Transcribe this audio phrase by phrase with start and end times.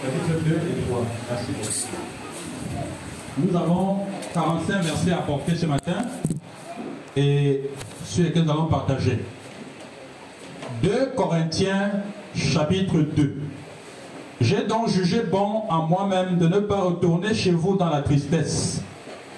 [0.00, 1.00] Chapitre 2 et 3.
[1.28, 1.86] Merci
[3.36, 3.96] Nous avons
[4.32, 6.04] 45 versets à porter ce matin
[7.16, 7.62] et
[8.04, 9.18] sur lesquels nous allons partager.
[10.84, 11.90] 2 Corinthiens
[12.36, 13.36] chapitre 2.
[14.40, 18.80] J'ai donc jugé bon en moi-même de ne pas retourner chez vous dans la tristesse.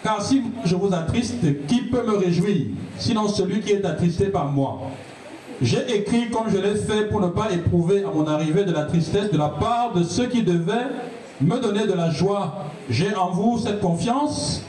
[0.03, 2.67] Car si je vous attriste, qui peut me réjouir,
[2.99, 4.81] sinon celui qui est attristé par moi?
[5.63, 8.85] J'ai écrit comme je l'ai fait pour ne pas éprouver à mon arrivée de la
[8.85, 10.89] tristesse de la part de ceux qui devaient
[11.43, 12.65] me donner de la joie.
[12.89, 14.63] J'ai en vous cette confiance,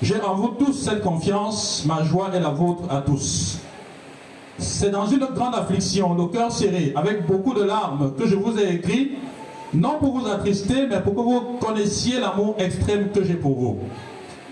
[0.00, 3.58] j'ai en vous tous cette confiance, ma joie est la vôtre à tous.
[4.58, 8.56] C'est dans une grande affliction, le cœur serré, avec beaucoup de larmes, que je vous
[8.56, 9.12] ai écrit,
[9.74, 13.78] non pour vous attrister, mais pour que vous connaissiez l'amour extrême que j'ai pour vous.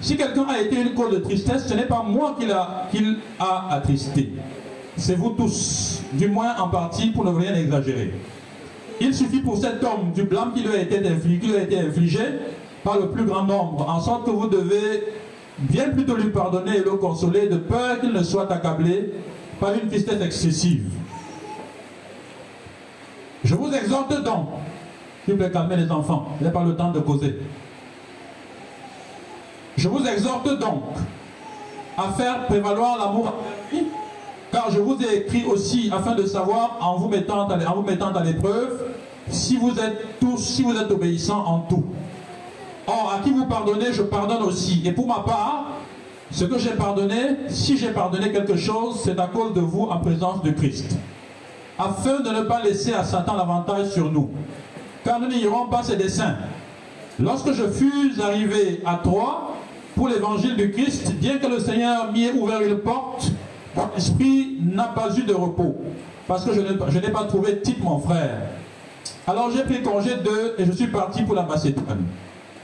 [0.00, 2.88] Si quelqu'un a été une cause de tristesse, ce n'est pas moi qui l'a
[3.38, 4.33] a attristé.
[4.98, 8.12] C'est vous tous, du moins en partie pour ne rien exagérer.
[9.00, 12.20] Il suffit pour cet homme du blâme qui lui a été infligé,
[12.82, 15.05] par le plus grand nombre, en sorte que vous devez
[15.58, 19.12] bien plutôt lui pardonner et le consoler de peur qu'il ne soit accablé
[19.60, 20.90] par une tristesse excessive.
[23.44, 24.48] Je vous exhorte donc,
[25.24, 27.36] s'il plaît, calmer les enfants, il a pas le temps de causer.
[29.77, 30.83] Je vous exhorte donc
[31.96, 33.33] à faire prévaloir l'amour
[34.52, 38.82] car je vous ai écrit aussi afin de savoir en vous mettant à, l'épreuve
[39.30, 41.84] si vous êtes tous, si vous êtes obéissants en tout.
[42.86, 44.80] Or, à qui vous pardonnez, je pardonne aussi.
[44.86, 45.66] Et pour ma part,
[46.30, 49.98] ce que j'ai pardonné, si j'ai pardonné quelque chose, c'est à cause de vous en
[49.98, 50.96] présence de Christ.
[51.78, 54.30] Afin de ne pas laisser à Satan l'avantage sur nous.
[55.05, 56.36] Car nous n'ignorons pas ses desseins.
[57.20, 59.50] Lorsque je fus arrivé à Troyes
[59.94, 63.30] pour l'évangile du Christ, bien que le Seigneur m'y ait ouvert une porte,
[63.78, 65.76] mon esprit n'a pas eu de repos.
[66.26, 68.40] Parce que je n'ai pas trouvé Tite, mon frère.
[69.26, 72.04] Alors j'ai pris congé d'eux et je suis parti pour la Macédoine.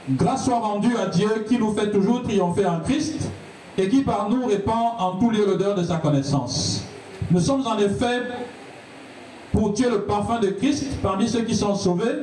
[0.09, 3.29] Grâce soit rendue à Dieu qui nous fait toujours triompher en Christ
[3.77, 6.83] et qui par nous répand en tous lieux l'odeur de sa connaissance.
[7.31, 8.21] Nous sommes en effet
[9.51, 12.15] pour Dieu le parfum de Christ parmi ceux qui sont sauvés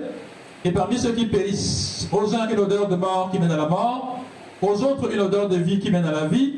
[0.64, 2.08] et parmi ceux qui périssent.
[2.12, 4.18] Aux uns une odeur de mort qui mène à la mort,
[4.60, 6.54] aux autres une odeur de vie qui mène à la vie,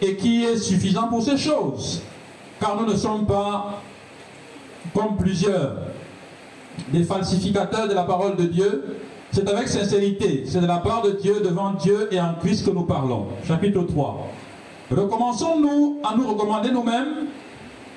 [0.00, 2.02] et qui est suffisant pour ces choses.
[2.60, 3.82] Car nous ne sommes pas
[4.94, 5.76] comme plusieurs
[6.88, 8.96] des falsificateurs de la parole de Dieu.
[9.32, 12.70] C'est avec sincérité, c'est de la part de Dieu, devant Dieu et en Christ que
[12.70, 13.26] nous parlons.
[13.46, 14.26] Chapitre 3.
[14.90, 17.28] Recommençons-nous à nous recommander nous-mêmes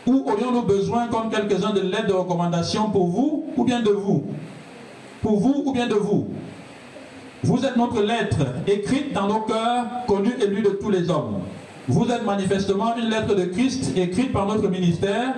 [0.06, 4.26] ou aurions-nous besoin, comme quelques-uns, de l'aide de recommandation pour vous ou bien de vous?
[5.22, 6.28] Pour vous ou bien de vous?
[7.44, 8.38] Vous êtes notre lettre,
[8.68, 11.40] écrite dans nos cœurs, connue et lue de tous les hommes.
[11.88, 15.34] Vous êtes manifestement une lettre de Christ écrite par notre ministère,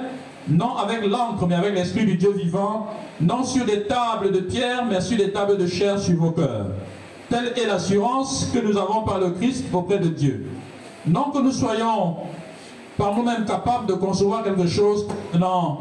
[0.47, 2.87] non avec l'encre, mais avec l'Esprit du Dieu vivant,
[3.19, 6.67] non sur des tables de pierre, mais sur des tables de chair sur vos cœurs.
[7.29, 10.45] Telle est l'assurance que nous avons par le Christ auprès de Dieu.
[11.07, 12.17] Non que nous soyons
[12.95, 15.07] par nous-mêmes capables de concevoir quelque chose,
[15.37, 15.79] non,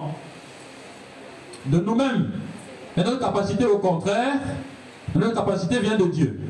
[1.66, 2.30] de nous-mêmes.
[2.97, 4.41] Mais notre capacité, au contraire,
[5.14, 6.41] notre capacité vient de Dieu.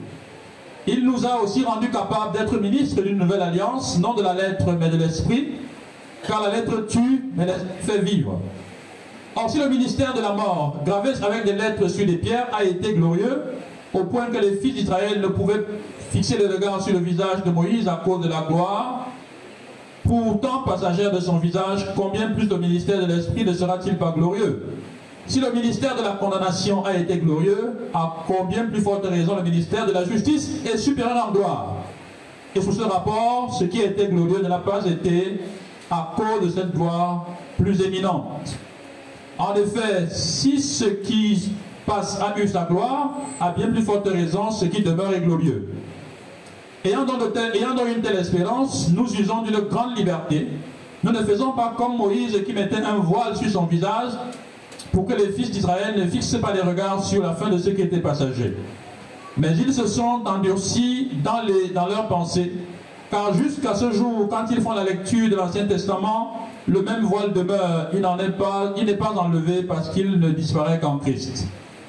[0.87, 4.67] Il nous a aussi rendu capables d'être ministres d'une nouvelle alliance, non de la lettre
[4.79, 5.53] mais de l'esprit,
[6.27, 8.41] car la lettre tue, mais l'esprit fait vivre.
[9.37, 12.65] Or, si le ministère de la mort, gravé avec des lettres sur des pierres, a
[12.65, 13.43] été glorieux,
[13.93, 15.65] au point que les fils d'Israël ne pouvaient
[16.11, 19.09] fixer le regard sur le visage de Moïse à cause de la gloire,
[20.05, 24.63] pourtant passagère de son visage, combien plus le ministère de l'Esprit ne sera-t-il pas glorieux?
[25.27, 29.43] Si le ministère de la condamnation a été glorieux, à combien plus forte raison le
[29.43, 31.77] ministère de la justice est supérieur en gloire
[32.55, 35.41] Et sous ce rapport, ce qui a été glorieux n'a pas été
[35.91, 37.27] à cause de cette gloire
[37.59, 38.57] plus éminente.
[39.39, 41.53] En effet, si ce qui
[41.87, 45.69] passe a eu sa gloire, à bien plus forte raison, ce qui demeure est glorieux.
[46.85, 47.21] Ayant donc,
[47.55, 50.49] ayant donc une telle espérance, nous usons d'une grande liberté.
[51.03, 54.13] Nous ne faisons pas comme Moïse qui mettait un voile sur son visage
[54.93, 57.71] pour que les fils d'Israël ne fixent pas les regards sur la fin de ce
[57.71, 58.57] qui était passager.
[59.37, 62.53] Mais ils se sont endurcis dans, les, dans leurs pensées,
[63.11, 67.33] car jusqu'à ce jour, quand ils font la lecture de l'Ancien Testament, le même voile
[67.33, 71.47] demeure, il n'est pas, pas enlevé parce qu'il ne disparaît qu'en Christ.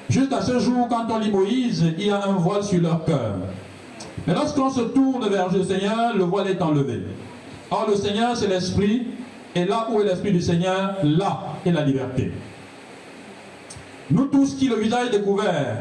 [0.08, 3.36] Jusqu'à ce jour, quand on lit Moïse, il y a un voile sur leur cœur.
[4.26, 7.02] Mais lorsqu'on se tourne vers le Seigneur, le voile est enlevé.
[7.70, 9.08] Or, le Seigneur, c'est l'Esprit,
[9.54, 12.32] et là où est l'Esprit du Seigneur, là est la liberté.
[14.10, 15.78] Nous tous qui le visage découvert,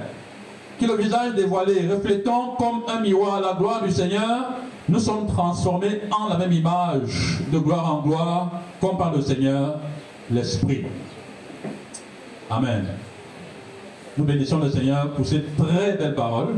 [0.80, 4.52] qui le visage dévoilé, reflétons comme un miroir la gloire du Seigneur,
[4.90, 8.52] nous sommes transformés en la même image, de gloire en gloire,
[8.82, 9.80] comme par le Seigneur,
[10.32, 10.86] l'Esprit.
[12.50, 12.86] Amen.
[14.18, 16.56] Nous bénissons le Seigneur pour ces très belles paroles.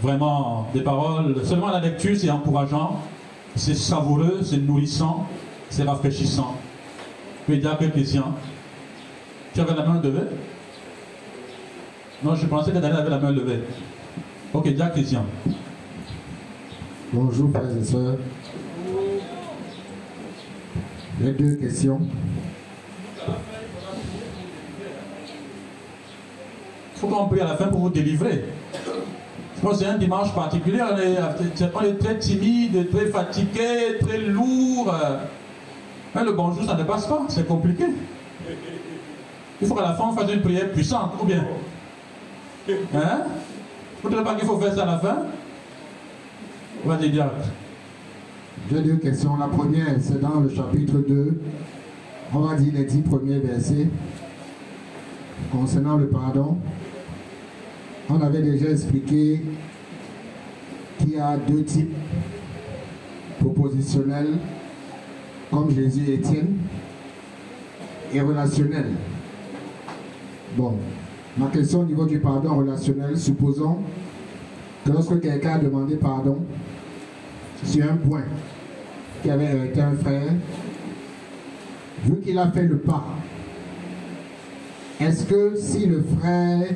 [0.00, 3.00] Vraiment, des paroles, seulement la lecture, c'est encourageant,
[3.54, 5.26] c'est savoureux, c'est nourrissant,
[5.70, 6.56] c'est rafraîchissant.
[7.46, 8.34] Christian,
[9.54, 10.28] tu avais la main levée?
[12.24, 13.60] Non, je pensais que Daniel avait la main levée.
[14.54, 15.26] Ok, dis Christian.
[17.12, 18.16] Bonjour frères et sœurs.
[21.20, 22.00] J'ai deux questions.
[26.94, 28.44] Il faut qu'on prie à la fin pour vous délivrer.
[29.74, 34.94] c'est un dimanche particulier, on est, très timide, très fatigué, très lourd.
[36.14, 37.84] Mais le bonjour, ça ne passe pas, c'est compliqué.
[39.62, 41.46] Il faut qu'à la fin, on fasse une prière puissante, ou bien?
[42.68, 43.20] Hein?
[44.02, 45.18] Vous ne pas qu'il faut faire ça à la fin?
[46.84, 47.30] Vas-y, dire.
[48.68, 49.36] J'ai deux questions.
[49.36, 51.40] La première, c'est dans le chapitre 2.
[52.34, 53.86] On va dire les dix premiers versets
[55.52, 56.56] concernant le pardon.
[58.08, 59.42] On avait déjà expliqué
[60.98, 61.94] qu'il y a deux types
[63.38, 64.38] propositionnels,
[65.52, 66.56] comme Jésus et Étienne,
[68.12, 68.90] et relationnels.
[70.54, 70.74] Bon,
[71.38, 73.78] ma question au niveau du pardon relationnel, supposons
[74.84, 76.40] que lorsque quelqu'un a demandé pardon
[77.64, 78.24] sur un point
[79.22, 80.30] qui avait été un frère,
[82.04, 83.02] vu qu'il a fait le pas,
[85.00, 86.66] est-ce que si le frère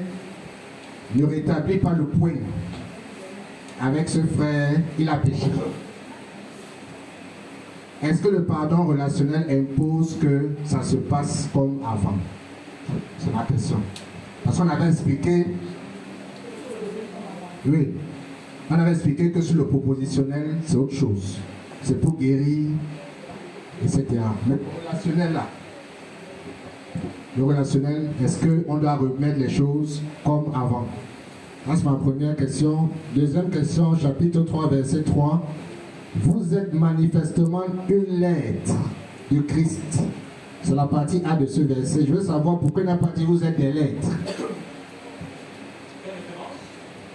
[1.15, 2.33] ne rétablit pas le point
[3.79, 5.51] avec ce frère, il a péché?
[8.03, 12.17] Est-ce que le pardon relationnel impose que ça se passe comme avant?
[13.19, 13.79] C'est la question.
[14.45, 15.47] Parce qu'on avait expliqué,
[17.67, 17.91] oui,
[18.71, 21.39] on avait expliqué que sur le propositionnel, c'est autre chose.
[21.83, 22.69] C'est pour guérir,
[23.83, 24.05] etc.
[24.47, 25.47] Mais le relationnel là,
[27.37, 30.87] le relationnel, est-ce qu'on doit remettre les choses comme avant?
[31.67, 32.89] C'est ma première question.
[33.15, 35.45] Deuxième question, chapitre 3, verset 3.
[36.17, 38.75] Vous êtes manifestement une lettre
[39.31, 40.01] de Christ.
[40.67, 42.05] C'est la partie A de ce verset.
[42.09, 44.09] Je veux savoir pourquoi pas dit vous êtes des lettres.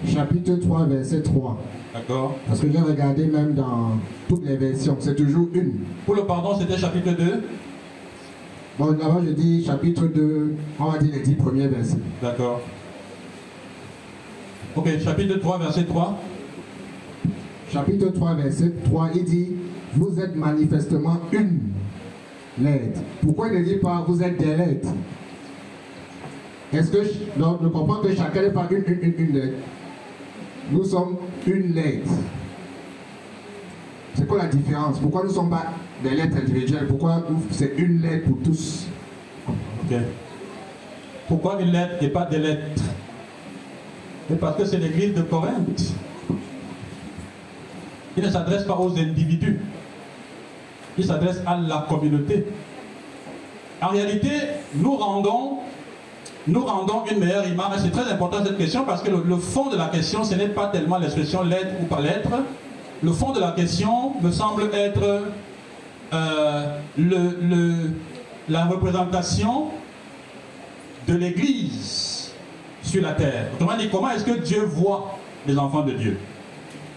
[0.07, 1.57] Chapitre 3, verset 3.
[1.93, 2.37] D'accord.
[2.47, 3.97] Parce que j'ai regardé même dans
[4.29, 5.79] toutes les versions, c'est toujours une.
[6.05, 7.43] Pour le pardon, c'était chapitre 2
[8.79, 11.97] Bon, d'abord, je dis chapitre 2, on va dire les 10 premiers versets.
[12.21, 12.61] D'accord.
[14.77, 16.21] Ok, chapitre 3, verset 3.
[17.69, 19.47] Chapitre 3, verset 3, il dit
[19.93, 21.70] Vous êtes manifestement une
[23.21, 24.89] Pourquoi il ne dit pas Vous êtes des lettres?
[26.73, 27.39] Est-ce que.
[27.39, 29.57] Donc, ne comprends que chacun n'est pas une, une, une lettre.
[30.71, 32.09] Nous sommes une lettre.
[34.13, 34.99] C'est quoi la différence?
[34.99, 35.73] Pourquoi nous ne sommes pas
[36.03, 36.87] des lettres individuelles?
[36.87, 38.87] Pourquoi c'est une lettre pour tous?
[39.47, 39.97] Ok.
[41.27, 42.83] Pourquoi une lettre et pas des lettres?
[44.29, 45.93] C'est parce que c'est l'église de Corinthe.
[48.15, 49.59] Il ne s'adresse pas aux individus.
[50.97, 52.45] Il s'adresse à la communauté.
[53.81, 54.29] En réalité,
[54.75, 55.59] nous rendons,
[56.47, 57.79] nous rendons une meilleure image.
[57.81, 60.67] C'est très important cette question parce que le, fond de la question, ce n'est pas
[60.67, 62.29] tellement l'expression lettre ou pas lettre,
[63.01, 65.23] le fond de la question me semble être
[66.13, 67.89] euh, le,
[68.49, 69.69] la représentation
[71.07, 72.31] de l'Église
[72.83, 73.47] sur la terre.
[73.53, 75.17] Autrement dit, comment est-ce que Dieu voit
[75.47, 76.19] les enfants de Dieu?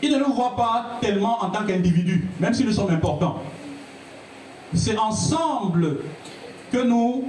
[0.03, 3.39] Il ne nous voit pas tellement en tant qu'individus, même si nous sommes importants.
[4.75, 5.99] C'est ensemble
[6.73, 7.25] que nous,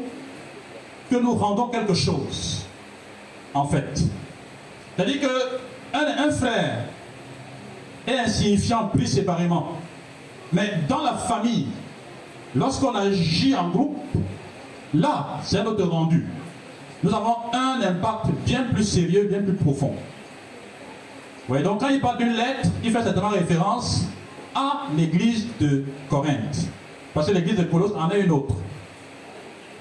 [1.10, 2.66] que nous rendons quelque chose,
[3.54, 4.04] en fait.
[4.96, 6.86] C'est-à-dire qu'un un frère
[8.08, 9.78] est insignifiant plus séparément.
[10.54, 11.68] Mais dans la famille,
[12.56, 13.98] lorsqu'on agit en groupe,
[14.94, 16.26] là, c'est notre rendu.
[17.04, 19.94] Nous avons un impact bien plus sérieux, bien plus profond.
[21.48, 24.06] Oui, donc quand il parle d'une lettre, il fait certainement référence
[24.56, 26.68] à l'église de Corinthe.
[27.16, 28.54] Parce que l'église de Colosse en est une autre.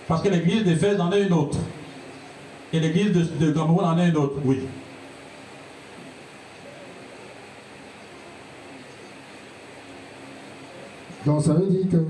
[0.07, 1.59] Parce que l'église d'Éphèse en est une autre.
[2.73, 4.61] Et l'église de, de en est une autre, oui.
[11.26, 12.05] Donc ça veut dire que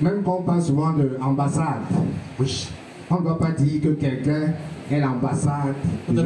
[0.00, 1.82] même quand on parle souvent d'ambassade,
[2.38, 2.68] oui.
[3.08, 4.52] on ne doit pas dire que quelqu'un
[4.90, 5.74] est l'ambassade.
[6.06, 6.18] Vous,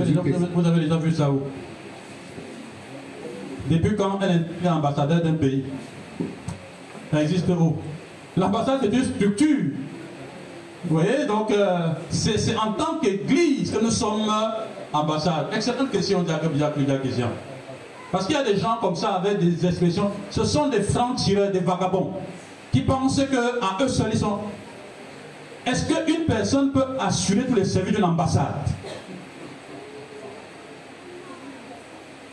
[0.67, 1.41] avez déjà vu ça où?
[3.71, 5.65] Depuis quand elle est ambassadeur d'un pays?
[7.13, 7.77] Ça existe où?
[8.37, 9.65] L'ambassade c'est une structure.
[10.85, 15.49] Vous voyez, donc euh, c'est en tant qu'église que nous sommes euh, ambassades.
[15.53, 17.29] Excellente question, Jacques, Jacques, Jacques,
[18.11, 20.11] parce qu'il y a des gens comme ça avec des expressions.
[20.31, 22.13] Ce sont des francs-tireurs, des vagabonds,
[22.73, 24.39] qui pensent qu'à eux seuls ils sont.
[25.67, 28.55] Est-ce qu'une personne peut assurer tous les services d'une ambassade?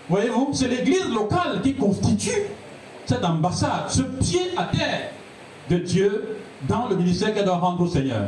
[0.09, 2.43] Voyez-vous, c'est l'église locale qui constitue
[3.07, 5.11] cette ambassade, ce pied à terre
[5.69, 6.37] de Dieu
[6.67, 8.27] dans le ministère qu'elle doit rendre au Seigneur.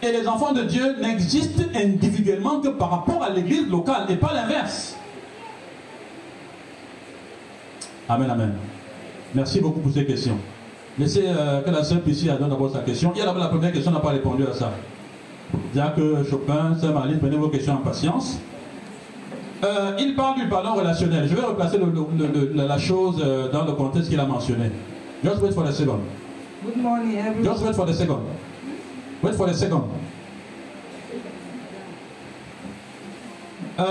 [0.00, 4.32] Et les enfants de Dieu n'existent individuellement que par rapport à l'église locale et pas
[4.32, 4.96] l'inverse.
[8.08, 8.54] Amen, amen.
[9.34, 10.38] Merci beaucoup pour ces questions.
[10.98, 13.12] Laissez euh, que la sœur Priscilla donne d'abord sa question.
[13.14, 14.72] Il y a la première question n'a pas répondu à ça.
[15.74, 18.38] Jacques Chopin, sœur Marie, prenez vos questions en patience.
[19.64, 21.28] Euh, il parle du pardon relationnel.
[21.28, 21.78] Je vais replacer
[22.54, 24.72] la chose euh, dans le contexte qu'il a mentionné.
[25.22, 26.00] Just wait for a second.
[26.64, 27.44] Good morning, everyone.
[27.44, 28.22] Just wait for a second.
[29.22, 29.84] Wait for a second.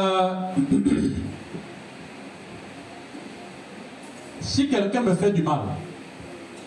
[4.42, 5.62] si quelqu'un me fait du mal,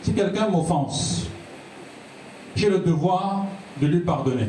[0.03, 1.27] si quelqu'un m'offense,
[2.57, 3.45] j'ai le devoir
[3.81, 4.49] de lui pardonner.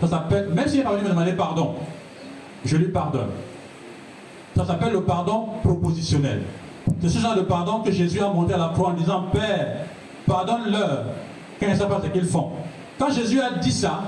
[0.00, 1.76] Ça s'appelle, même s'il n'est pas venu me demander pardon,
[2.64, 3.30] je lui pardonne.
[4.56, 6.42] Ça s'appelle le pardon propositionnel.
[7.00, 9.86] C'est ce genre de pardon que Jésus a monté à la croix en disant Père,
[10.26, 11.04] pardonne-leur
[11.58, 12.52] quand ils ne savent pas ce qu'ils font.
[12.98, 14.02] Quand Jésus a dit ça,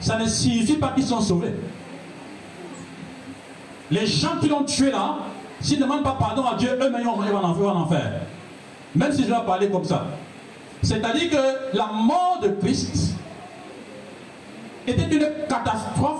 [0.00, 1.54] ça ne signifie pas qu'ils sont sauvés.
[3.90, 5.18] Les gens qui l'ont tué là,
[5.60, 8.20] s'ils ne demandent pas pardon à Dieu, eux-mêmes vont en enfer.
[8.94, 10.06] Même si je dois parler comme ça.
[10.82, 13.14] C'est-à-dire que la mort de Christ
[14.86, 16.15] était une catastrophe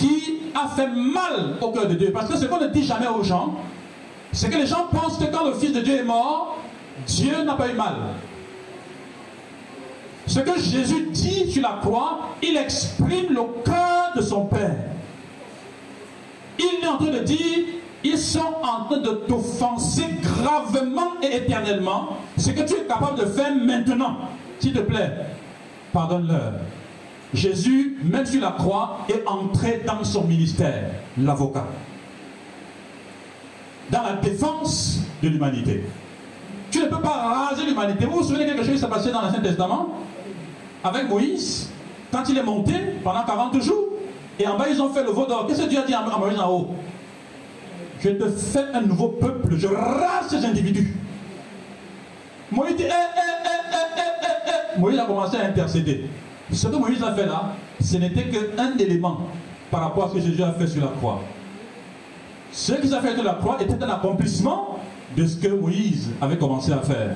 [0.00, 2.10] qui a fait mal au cœur de Dieu.
[2.12, 3.56] Parce que ce qu'on ne dit jamais aux gens,
[4.32, 6.58] c'est que les gens pensent que quand le Fils de Dieu est mort,
[7.06, 7.94] Dieu n'a pas eu mal.
[10.26, 14.76] Ce que Jésus dit sur la croix, il exprime le cœur de son Père.
[16.58, 17.58] Il est en train de dire,
[18.04, 22.16] ils sont en train de t'offenser gravement et éternellement.
[22.36, 24.18] Ce que tu es capable de faire maintenant,
[24.58, 25.10] s'il te plaît,
[25.92, 26.52] pardonne-leur.
[27.32, 31.66] Jésus, même sur la croix, est entré dans son ministère, l'avocat.
[33.90, 35.84] Dans la défense de l'humanité.
[36.70, 38.04] Tu ne peux pas raser l'humanité.
[38.04, 39.88] Vous vous souvenez quelque chose qui s'est passé dans l'Ancien Testament?
[40.82, 41.70] Avec Moïse,
[42.10, 43.88] quand il est monté pendant 40 jours,
[44.38, 45.46] et en bas ils ont fait le veau d'or.
[45.46, 46.74] Qu'est-ce que Dieu a dit à Moïse en haut?
[48.00, 50.96] Je te fais un nouveau peuple, je rase ces individus.
[52.50, 54.00] Moïse dit, eh, eh,
[54.76, 56.06] eh, Moïse a commencé à intercéder.
[56.52, 59.28] Ce que Moïse a fait là, ce n'était qu'un élément
[59.70, 61.20] par rapport à ce que Jésus a fait sur la croix.
[62.52, 64.80] Ce qui s'est fait sur la croix était un accomplissement
[65.16, 67.14] de ce que Moïse avait commencé à faire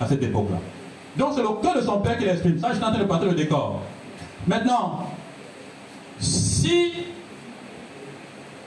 [0.00, 0.58] à cette époque-là.
[1.16, 2.58] Donc c'est le cœur de son père qui l'exprime.
[2.58, 3.80] Ça, je suis en train de partir le décor.
[4.46, 5.06] Maintenant,
[6.18, 6.92] si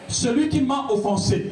[0.07, 1.51] celui qui m'a offensé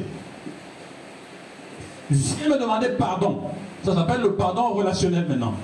[2.10, 3.42] vient me demander pardon,
[3.82, 5.54] ça s'appelle le pardon relationnel maintenant.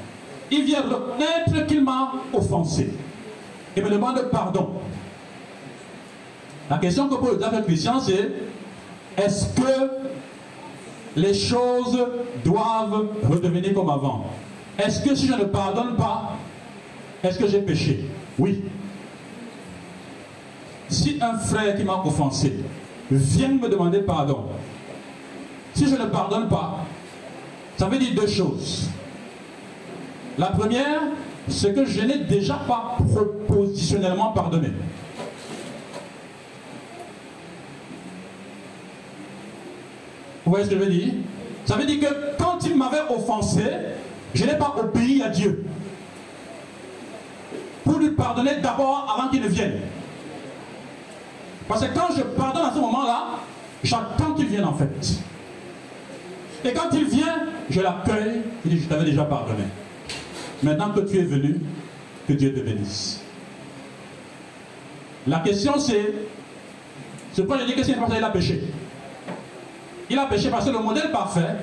[0.50, 2.92] Il vient reconnaître qu'il m'a offensé
[3.76, 4.70] et me demande pardon.
[6.68, 8.32] La question que pose le Christian, c'est
[9.16, 9.90] est-ce que
[11.16, 11.98] les choses
[12.44, 14.26] doivent redevenir comme avant?
[14.78, 16.36] Est-ce que si je ne pardonne pas,
[17.22, 18.04] est-ce que j'ai péché?
[18.38, 18.64] Oui.
[20.88, 22.54] Si un frère qui m'a offensé
[23.10, 24.46] vient me demander pardon,
[25.74, 26.78] si je ne pardonne pas,
[27.76, 28.88] ça veut dire deux choses.
[30.38, 31.00] La première,
[31.48, 34.68] c'est que je n'ai déjà pas propositionnellement pardonné.
[40.44, 41.12] Vous voyez ce que je veux dire?
[41.64, 43.62] Ça veut dire que quand il m'avait offensé,
[44.34, 45.64] je n'ai pas obéi à Dieu.
[47.84, 49.80] Pour lui pardonner d'abord avant qu'il ne vienne.
[51.68, 53.26] Parce que quand je pardonne à ce moment-là,
[53.84, 55.22] j'attends qu'il vienne en fait.
[56.64, 59.64] Et quand il vient, je l'accueille, il dit, je t'avais déjà pardonné.
[60.62, 61.60] Maintenant que tu es venu,
[62.26, 63.20] que Dieu te bénisse.
[65.26, 66.14] La question c'est,
[67.32, 68.62] c'est pourquoi je dis que c'est parce qu'il a péché.
[70.08, 71.56] Il a péché parce que le modèle parfait,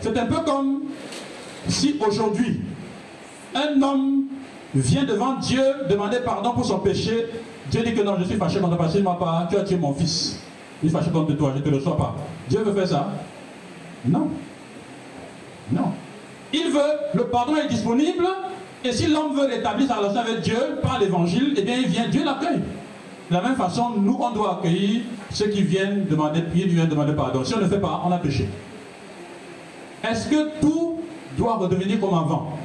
[0.00, 0.84] c'est un peu comme
[1.68, 2.60] si aujourd'hui,
[3.54, 4.24] un homme
[4.74, 7.26] vient devant Dieu demander pardon pour son péché.
[7.70, 9.94] Dieu dit que non, je suis fâché contre toi, parce pas, tu as tué mon
[9.94, 10.40] fils.
[10.82, 12.14] Il est fâché contre toi, je ne te reçois pas.
[12.48, 13.10] Dieu veut faire ça
[14.06, 14.28] Non.
[15.72, 15.92] Non.
[16.56, 16.80] Il veut,
[17.14, 18.28] le pardon est disponible,
[18.84, 22.06] et si l'homme veut rétablir sa relation avec Dieu par l'évangile, eh bien il vient,
[22.06, 22.60] Dieu l'accueille.
[23.28, 27.12] De la même façon, nous, on doit accueillir ceux qui viennent demander, prier, viennent demander
[27.12, 27.42] pardon.
[27.44, 28.48] Si on ne le fait pas, on a péché.
[30.08, 31.00] Est-ce que tout
[31.36, 32.56] doit redevenir comme avant?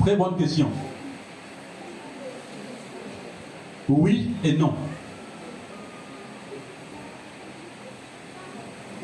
[0.00, 0.68] Très bonne question.
[3.88, 4.74] Oui et non.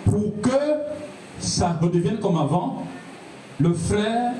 [0.04, 0.50] Pour que
[1.38, 2.84] ça redevienne comme avant,
[3.60, 4.32] le frère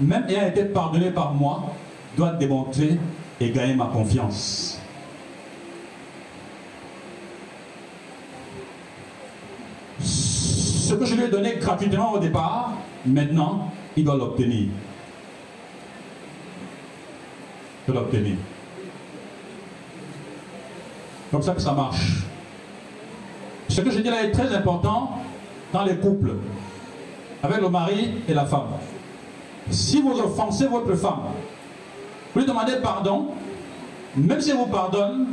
[0.00, 1.74] même ayant été pardonné par moi,
[2.16, 2.98] doit démontrer
[3.40, 4.78] et gagner ma confiance.
[10.00, 12.72] Ce que je lui ai donné gratuitement au départ,
[13.06, 14.68] maintenant, il doit l'obtenir.
[17.86, 18.36] Il doit l'obtenir.
[21.30, 22.24] Comme ça que ça marche.
[23.68, 25.18] Ce que je dis là est très important
[25.72, 26.34] dans les couples,
[27.42, 28.68] avec le mari et la femme.
[29.70, 31.22] Si vous offensez votre femme,
[32.34, 33.28] vous lui demandez pardon,
[34.16, 35.26] même si elle vous pardonne,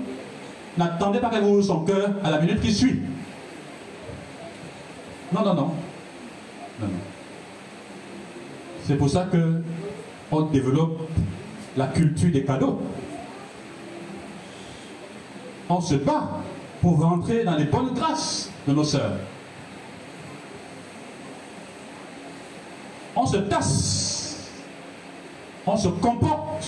[0.78, 3.01] n'attendez pas qu'elle vous ouvre son cœur à la minute qui suit.
[5.32, 5.72] Non, non, non.
[6.80, 6.89] non, non.
[8.86, 9.62] C'est pour ça que
[10.32, 11.08] on développe
[11.78, 12.82] la culture des cadeaux.
[15.70, 16.30] On se bat
[16.82, 19.13] pour rentrer dans les bonnes grâces de nos sœurs.
[23.22, 24.50] On se tasse,
[25.68, 26.66] on se comporte,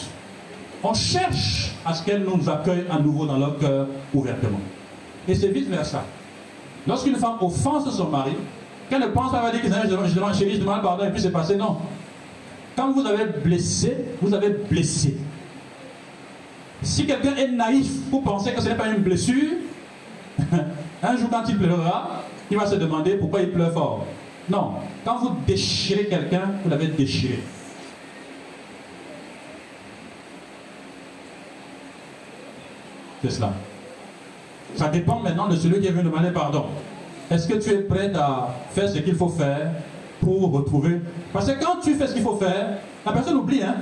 [0.83, 4.59] on cherche à ce qu'elle nous accueille à nouveau dans leur cœur ouvertement.
[5.29, 6.03] Et c'est vice-versa.
[6.85, 8.33] Lorsqu'une femme offense son mari,
[8.89, 11.21] qu'elle ne pense pas, à dire que je demande, chérie, je demande pardon, et puis
[11.21, 11.77] c'est passé, non.
[12.75, 15.15] Quand vous avez blessé, vous avez blessé.
[16.81, 19.51] Si quelqu'un est naïf pour penser que ce n'est pas une blessure,
[21.01, 24.05] un jour quand il pleurera, il va se demander pourquoi il pleure fort.
[24.51, 24.73] Non,
[25.05, 27.39] quand vous déchirez quelqu'un, vous l'avez déchiré.
[33.23, 33.53] C'est cela.
[34.75, 36.65] Ça dépend maintenant de celui qui est venu demander pardon.
[37.29, 39.71] Est-ce que tu es prêt à faire ce qu'il faut faire
[40.19, 40.99] pour retrouver?
[41.31, 43.63] Parce que quand tu fais ce qu'il faut faire, la personne oublie.
[43.63, 43.75] Hein?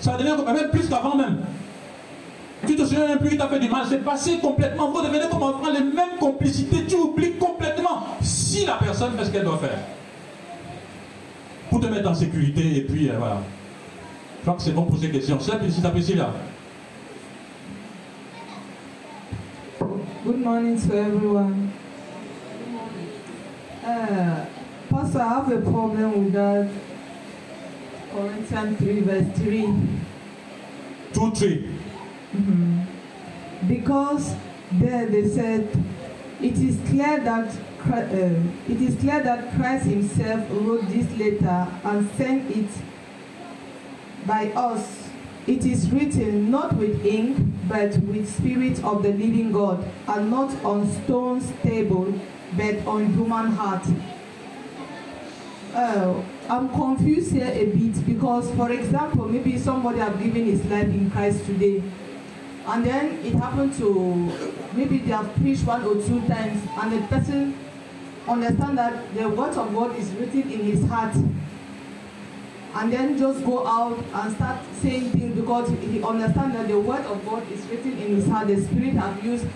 [0.00, 1.40] Ça devient même plus qu'avant même.
[2.66, 4.90] Tu te souviens même plus qu'il t'a fait du mal, c'est passé complètement.
[4.90, 8.04] Vous devenez comme enfant, les mêmes complicités, tu oublies complètement
[8.52, 9.78] si la personne fait ce qu'elle doit faire.
[11.70, 13.40] Pour te mettre en sécurité et puis euh, voilà.
[14.38, 15.38] Je crois que c'est bon pour ces questions.
[15.40, 16.30] C'est si là.
[20.24, 21.72] Good morning to everyone.
[23.84, 24.44] Uh,
[24.90, 26.68] Pastor, I have a problem with that.
[28.12, 29.66] Corinthians 3, verse 3.
[31.14, 31.68] 2 3.
[32.36, 32.80] Mm-hmm.
[33.66, 34.34] Because
[34.72, 35.68] there they said,
[36.40, 37.50] it is clear that
[37.86, 42.70] it is clear that Christ Himself wrote this letter and sent it
[44.26, 45.08] by us.
[45.46, 47.36] It is written not with ink,
[47.68, 52.14] but with Spirit of the living God, and not on stone's table,
[52.56, 53.84] but on human heart.
[55.74, 60.88] Uh, I'm confused here a bit because, for example, maybe somebody have given his life
[60.88, 61.82] in Christ today,
[62.66, 64.30] and then it happened to
[64.74, 67.56] maybe they have preached one or two times, and the person
[68.28, 71.14] understand that the word of God is written in his heart,
[72.74, 77.04] and then just go out and start saying things because he understand that the word
[77.06, 78.48] of God is written in his heart.
[78.48, 79.46] The Spirit have used.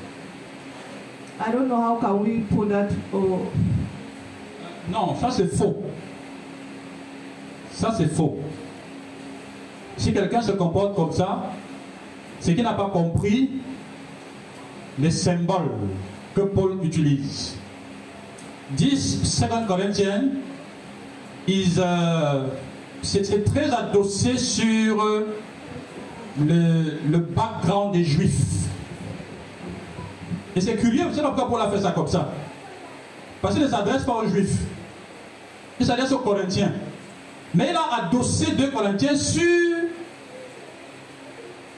[1.39, 2.91] I don't know how can we put that.
[3.13, 3.47] Or...
[4.91, 5.77] Non, ça c'est faux.
[7.73, 8.39] Ça c'est faux.
[9.97, 11.53] Si quelqu'un se comporte comme ça,
[12.41, 13.51] c'est qu'il n'a pas compris
[14.99, 15.73] les symboles
[16.35, 17.57] que Paul utilise.
[18.71, 20.25] 10, 2 Corinthiens,
[21.49, 22.47] euh,
[23.03, 25.27] c'est très adossé sur euh,
[26.41, 28.67] le, background des Juifs.
[30.57, 32.31] Et c'est curieux, vous savez pourquoi Paul a fait ça comme ça?
[33.41, 34.57] Parce qu'il ne s'adresse pas aux Juifs.
[35.79, 36.73] Il s'adresse aux Corinthiens.
[37.55, 39.43] Mais il a adossé 2 Corinthiens sur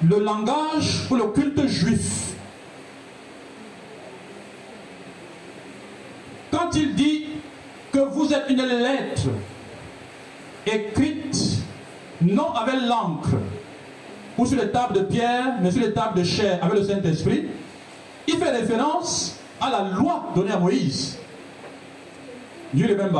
[0.03, 2.28] le langage ou le culte juif.
[6.69, 7.25] Quand il dit
[7.91, 9.23] que vous êtes une lettre
[10.67, 11.61] écrite
[12.21, 13.37] non avec l'encre
[14.37, 17.47] ou sur les tables de pierre, mais sur les tables de chair avec le Saint-Esprit,
[18.27, 21.17] il fait référence à la loi donnée à Moïse.
[22.75, 23.19] Dieu le même.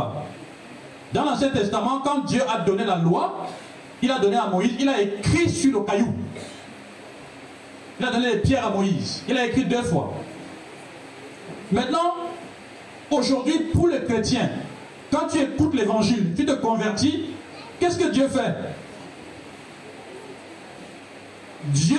[1.15, 3.47] Dans l'Ancien Testament, quand Dieu a donné la loi,
[4.03, 6.13] il a donné à Moïse, il a écrit sur le caillou.
[7.99, 9.23] Il a donné les pierres à Moïse.
[9.27, 10.13] Il a écrit deux fois.
[11.73, 12.28] Maintenant,
[13.11, 14.51] aujourd'hui, pour les chrétiens,
[15.11, 17.31] quand tu écoutes l'évangile, tu te convertis,
[17.81, 18.55] qu'est-ce que Dieu fait?
[21.65, 21.99] Dieu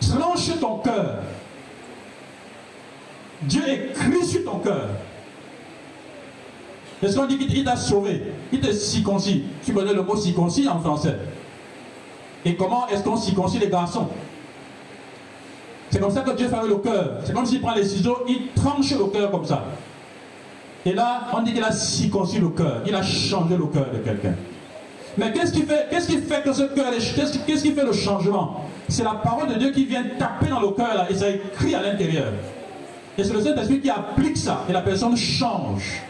[0.00, 1.18] tranche ton cœur.
[3.42, 4.88] Dieu écrit sur ton cœur.
[7.02, 8.22] Est-ce qu'on dit qu'il t'a sauvé
[8.52, 9.44] Il te circoncis.
[9.64, 11.16] Tu connais le mot circoncis en français.
[12.44, 14.08] Et comment est-ce qu'on circoncis les garçons?
[15.94, 17.18] C'est comme ça que Dieu fait le cœur.
[17.22, 19.62] C'est comme s'il prend les ciseaux, il tranche le cœur comme ça.
[20.84, 22.82] Et là, on dit qu'il a circoncis le cœur.
[22.84, 24.34] Il a changé le cœur de quelqu'un.
[25.16, 26.86] Mais qu'est-ce qui fait, fait que ce cœur,
[27.46, 28.64] qu'est-ce qui fait le changement?
[28.88, 31.76] C'est la parole de Dieu qui vient taper dans le cœur là, et ça écrit
[31.76, 32.32] à l'intérieur.
[33.16, 36.02] Et c'est le Saint-Esprit qui applique ça, et la personne change.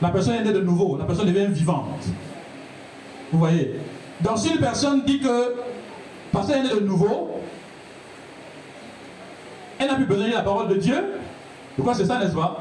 [0.00, 2.06] La personne est née de nouveau, la personne devient vivante.
[3.30, 3.80] Vous voyez?
[4.22, 5.56] Donc si une personne dit que,
[6.32, 7.32] parce qu'elle est née de nouveau,
[9.78, 10.96] elle n'a plus besoin de la parole de Dieu,
[11.76, 12.58] de quoi c'est ça, n'est-ce pas?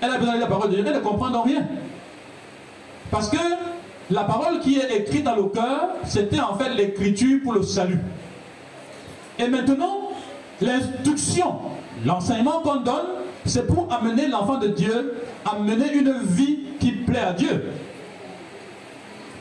[0.00, 1.66] Elle a besoin de la parole de Dieu, elle ne comprend donc rien.
[3.10, 3.38] Parce que
[4.10, 8.00] la parole qui est écrite dans le cœur, c'était en fait l'écriture pour le salut.
[9.38, 10.10] Et maintenant,
[10.60, 11.56] l'instruction,
[12.04, 13.06] l'enseignement qu'on donne,
[13.44, 17.70] c'est pour amener l'enfant de Dieu à mener une vie qui plaît à Dieu.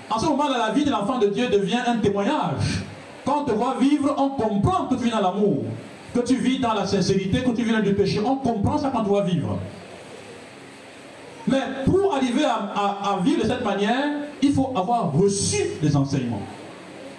[0.10, 2.84] En ce moment-là, la vie de l'enfant de Dieu devient un témoignage.
[3.26, 5.64] Quand on te voit vivre, on comprend tu vis dans l'amour,
[6.14, 8.20] que tu vis dans la sincérité, que tu vis dans le péché.
[8.26, 9.58] On comprend ça quand vois vivre.
[11.48, 14.06] Mais pour arriver à, vivre de cette manière,
[14.42, 16.42] il faut avoir reçu des enseignements.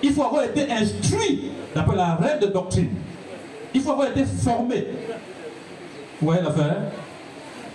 [0.02, 2.90] Il faut avoir été instruit d'après la règle de doctrine.
[3.74, 4.86] Il faut avoir été formé.
[6.20, 6.76] Vous voyez l'affaire?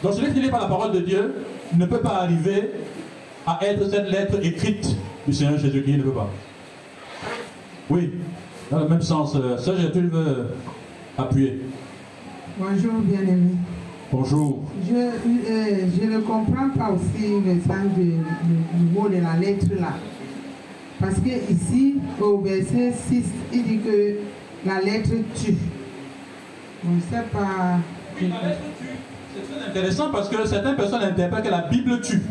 [0.03, 2.71] Donc celui qui n'est pas la parole de Dieu ne peut pas arriver
[3.45, 4.95] à être cette lettre écrite
[5.27, 5.97] du Seigneur Jésus-Christ.
[5.97, 6.29] Ne peut pas.
[7.89, 8.11] Oui,
[8.71, 9.33] dans le même sens.
[9.33, 10.47] Ça, tu veux
[11.17, 11.61] appuyer.
[12.57, 13.51] Bonjour, bien-aimé.
[14.11, 14.63] Bonjour.
[14.87, 18.13] Je, euh, je ne comprends pas aussi le sens du,
[18.93, 19.93] mot de la lettre là.
[20.99, 23.23] Parce que ici, au verset 6,
[23.53, 24.15] il dit que
[24.65, 25.55] la lettre tue.
[26.87, 27.79] On ne sait pas.
[28.21, 28.87] Oui, la lettre tue.
[29.35, 32.21] C'est très intéressant parce que certaines personnes interprètent que la Bible tue.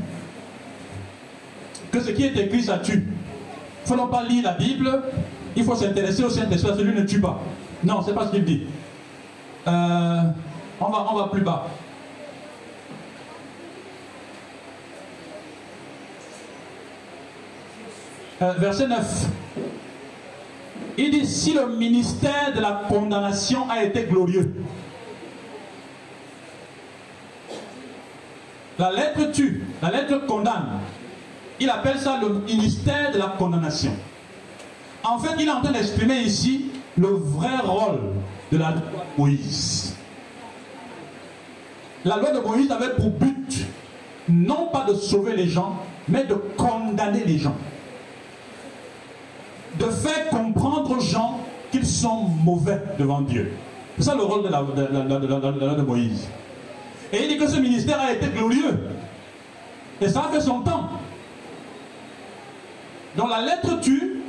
[1.92, 3.04] Que ce qui est écrit, ça tue.
[3.86, 5.02] Il ne faut pas lire la Bible,
[5.54, 7.42] il faut s'intéresser au Saint-Esprit, celui ne tue pas.
[7.84, 8.66] Non, c'est pas ce qu'il dit.
[9.66, 10.20] Euh,
[10.80, 11.66] on va, on va plus bas.
[18.42, 19.26] Euh, verset 9.
[20.96, 24.54] Il dit, si le ministère de la condamnation a été glorieux,
[28.78, 30.80] la lettre tue, la lettre condamne.
[31.60, 33.92] Il appelle ça le ministère de la condamnation.
[35.04, 38.00] En fait, il est en train d'exprimer ici le vrai rôle
[38.52, 39.94] de la loi de Moïse.
[42.04, 43.66] La loi de Moïse avait pour but
[44.28, 45.76] non pas de sauver les gens,
[46.08, 47.56] mais de condamner les gens.
[49.78, 53.52] De faire comprendre aux gens qu'ils sont mauvais devant Dieu.
[53.96, 56.26] C'est ça le rôle de la, loi de Moïse.
[57.12, 58.88] Et il dit que ce ministère a été glorieux.
[60.00, 60.90] Et ça a fait son temps.
[63.16, 64.20] Donc la lettre tue,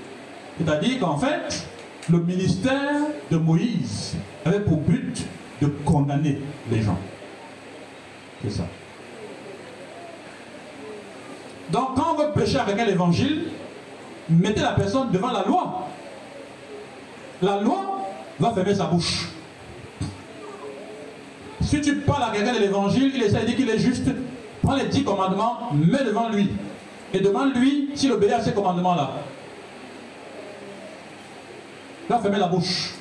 [0.57, 1.67] c'est-à-dire qu'en fait,
[2.09, 4.15] le ministère de Moïse
[4.45, 5.25] avait pour but
[5.61, 6.39] de condamner
[6.71, 6.97] les gens.
[8.43, 8.63] C'est ça.
[11.71, 13.45] Donc quand on veut prêcher avec un évangile,
[14.29, 15.87] mettez la personne devant la loi.
[17.41, 18.07] La loi
[18.39, 19.29] va fermer sa bouche.
[21.61, 24.07] Si tu parles à quelqu'un l'évangile, il essaie de dire qu'il est juste,
[24.61, 26.49] prends les dix commandements, mets devant lui.
[27.13, 29.11] Et demande-lui s'il obéit à ces commandements-là.
[32.09, 32.93] Va fermer la bouche.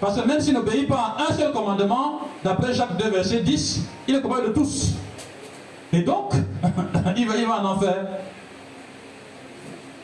[0.00, 3.82] Parce que même s'il n'obéit pas à un seul commandement, d'après Jacques 2, verset 10,
[4.08, 4.94] il est coupable de tous.
[5.92, 6.32] Et donc,
[7.16, 8.06] il, va, en enfer.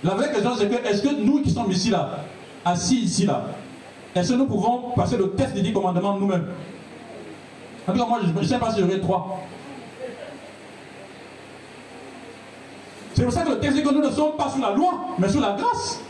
[0.05, 2.21] La vraie question, c'est que est-ce que nous qui sommes ici, là,
[2.65, 3.47] assis ici, là,
[4.15, 6.47] est-ce que nous pouvons passer le test des dix commandements nous-mêmes?
[7.89, 9.41] En tout cas, moi, je ne sais pas si j'aurai trois.
[13.15, 14.93] C'est pour ça que le texte dit que nous ne sommes pas sous la loi,
[15.19, 16.01] mais sous la grâce.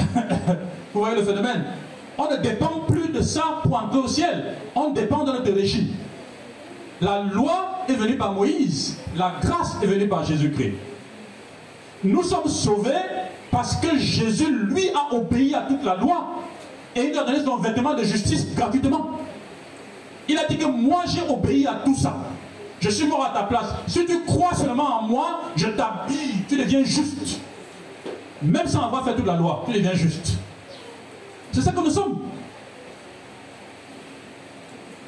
[0.94, 1.64] Vous voyez le phénomène
[2.18, 4.54] On ne dépend plus de ça pour entrer au ciel.
[4.74, 5.88] On dépend de notre régime.
[7.00, 8.98] La loi est venue par Moïse.
[9.16, 10.74] La grâce est venue par Jésus-Christ.
[12.04, 12.92] Nous sommes sauvés
[13.50, 16.42] parce que Jésus, lui, a obéi à toute la loi.
[16.94, 19.10] Et il a donné son vêtement de justice gratuitement.
[20.28, 22.16] Il a dit que moi, j'ai obéi à tout ça.
[22.80, 23.66] Je suis mort à ta place.
[23.86, 26.44] Si tu crois seulement en moi, je t'habille.
[26.48, 27.40] Tu deviens juste.
[28.42, 30.34] Même sans avoir fait toute la loi, tu deviens juste.
[31.52, 32.18] C'est ça que nous sommes.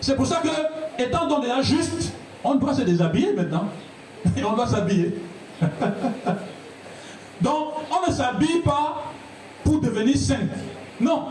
[0.00, 2.12] C'est pour ça que, étant donné juste,
[2.42, 3.64] on doit se déshabiller maintenant.
[4.36, 5.14] Et on doit s'habiller.
[7.40, 9.12] Donc, on ne s'habille pas
[9.64, 10.36] pour devenir saint.
[11.00, 11.26] Non.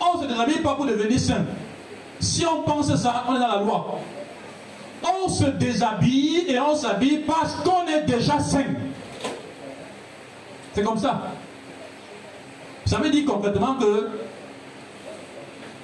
[0.00, 1.44] On ne se déshabille pas pour devenir saint.
[2.20, 4.00] Si on pense ça, on est dans la loi.
[5.04, 8.64] On se déshabille et on s'habille parce qu'on est déjà saint.
[10.74, 11.32] C'est comme ça.
[12.84, 14.08] Ça veut dire concrètement que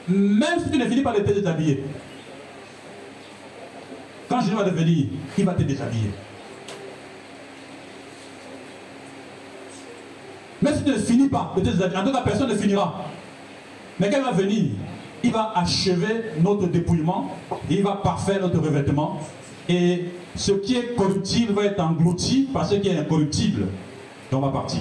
[0.09, 1.85] même si tu ne finis pas de te déshabiller,
[4.29, 6.11] quand Jésus va devenir, il va te déshabiller.
[10.63, 13.05] Mais si tu ne finis pas de te déshabiller, en tout cas personne ne finira.
[13.99, 14.65] Mais quand il va venir,
[15.23, 17.37] il va achever notre dépouillement,
[17.71, 19.21] il va parfaire notre revêtement,
[19.69, 23.67] et ce qui est corruptible va être englouti par ce qui est incorruptible.
[24.35, 24.81] Donc on va partir.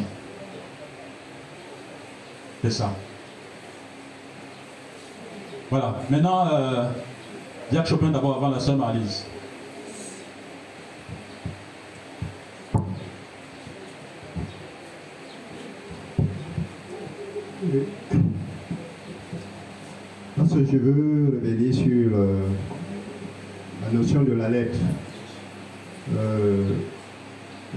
[2.63, 2.91] C'est ça.
[5.69, 5.95] Voilà.
[6.09, 6.89] Maintenant, euh,
[7.71, 9.27] Jacques Chopin d'abord avant la sœur Marlise.
[20.35, 22.47] Parce que je veux revenir sur euh,
[23.83, 24.79] la notion de la lettre.
[26.17, 26.71] Euh,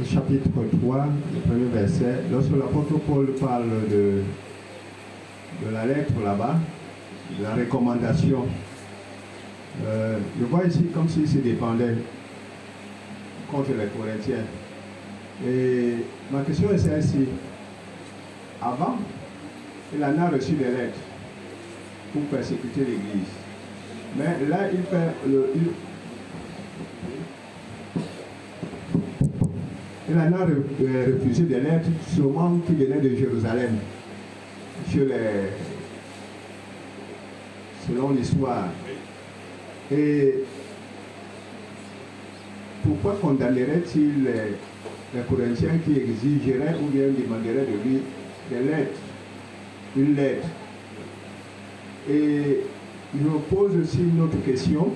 [0.05, 0.51] chapitre
[0.83, 4.23] 3, le premier verset, lorsque l'apôtre Paul parle de,
[5.65, 6.57] de la lettre là-bas,
[7.39, 8.45] de la recommandation,
[9.85, 11.97] euh, je vois ici comme s'il se dépendait
[13.51, 14.45] contre les Corinthiens.
[15.47, 15.95] Et
[16.31, 17.27] ma question est celle-ci.
[18.61, 18.97] Avant,
[19.95, 20.99] il en a reçu des lettres
[22.13, 23.33] pour persécuter l'Église.
[24.17, 25.53] Mais là, il fait le,
[30.16, 33.76] il en a refusé des lettres sûrement qui venaient de Jérusalem,
[37.87, 38.68] selon l'histoire.
[39.92, 40.35] Et
[42.83, 48.00] pourquoi condamnerait-il les, Corinthiens qui exigeraient ou bien demanderaient de lui
[48.50, 48.98] des lettres,
[49.96, 50.48] une lettre?
[52.09, 52.61] Et
[53.14, 54.92] je me pose aussi une autre question.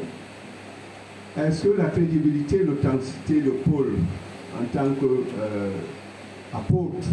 [1.38, 3.94] Est-ce que la crédibilité l'authenticité de Paul
[4.58, 4.90] en tant
[6.52, 7.06] qu'apôtre,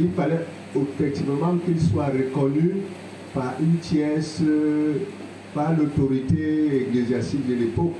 [0.00, 2.76] il fallait effectivement qu'il soit reconnu
[3.34, 4.42] par une tierce,
[5.54, 7.96] par l'autorité ecclésiastique de l'époque,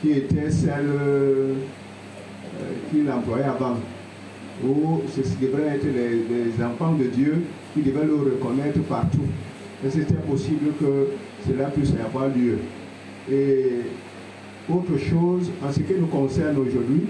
[0.00, 1.54] qui était celle euh,
[2.90, 3.76] qu'il employait avant,
[4.64, 9.26] où ce devrait être les, les, enfants de Dieu qui devaient le reconnaître partout.
[9.84, 11.08] Et c'était possible que
[11.46, 12.58] cela puisse avoir lieu.
[13.30, 13.80] Et
[14.70, 17.04] autre chose, en ce qui nous concerne aujourd'hui,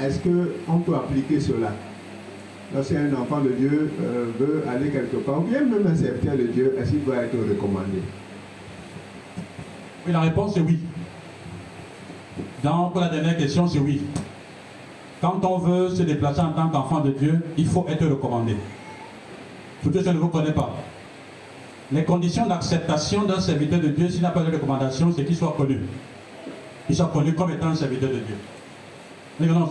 [0.00, 1.72] est-ce qu'on peut appliquer cela?
[2.74, 6.44] Lorsqu'un enfant de Dieu euh, veut aller quelque part, ou bien même un serviteur de
[6.44, 8.02] Dieu, est-ce qu'il doit être recommandé?
[10.06, 10.78] Oui, la réponse est oui.
[12.62, 14.02] Donc, la dernière question, c'est oui.
[15.20, 18.56] Quand on veut se déplacer en tant qu'enfant de Dieu, il faut être recommandé.
[19.82, 20.74] Si je ne vous connais pas.
[21.90, 25.54] Les conditions d'acceptation d'un serviteur de Dieu, s'il n'a pas de recommandation, c'est qu'il soit
[25.56, 25.80] connu.
[26.88, 28.34] Qu'il soit connu comme étant un serviteur de Dieu.
[29.40, 29.68] Non,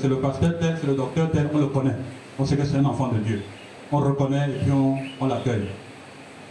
[0.00, 1.94] c'est le, pasteur tel, c'est le docteur tel, on le connaît.
[2.38, 3.42] On sait que c'est un enfant de Dieu.
[3.92, 5.68] On le reconnaît et puis on, l'accueille.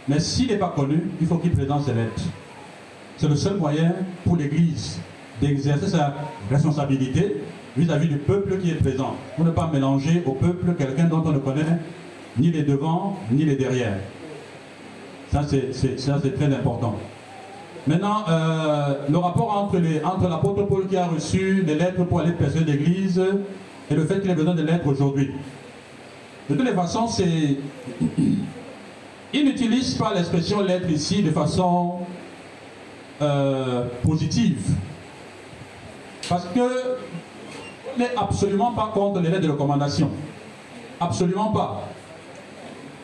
[0.06, 2.22] Mais s'il n'est pas connu, il faut qu'il présente ses lettres.
[3.16, 3.92] C'est le seul moyen
[4.24, 5.00] pour l'Église
[5.40, 6.14] d'exercer sa
[6.48, 7.42] responsabilité
[7.76, 9.16] vis-à-vis -vis du peuple qui est présent.
[9.34, 11.78] Pour ne pas mélanger au peuple quelqu'un dont on ne connaît
[12.38, 13.98] ni les devants, ni les derrière.
[15.32, 16.94] Ça, c'est très important.
[17.86, 22.32] Maintenant, euh, le rapport entre l'apôtre entre Paul qui a reçu des lettres pour aller
[22.32, 23.22] percer l'Église
[23.90, 25.32] et le fait qu'il ait besoin de lettres aujourd'hui.
[26.50, 27.56] De toutes les façons, c'est...
[29.32, 31.98] Il n'utilise pas l'expression lettre ici de façon
[33.20, 34.58] euh, positive.
[36.28, 36.96] Parce que
[37.98, 40.10] n'est absolument pas contre les lettres de recommandation.
[41.00, 41.88] Absolument pas.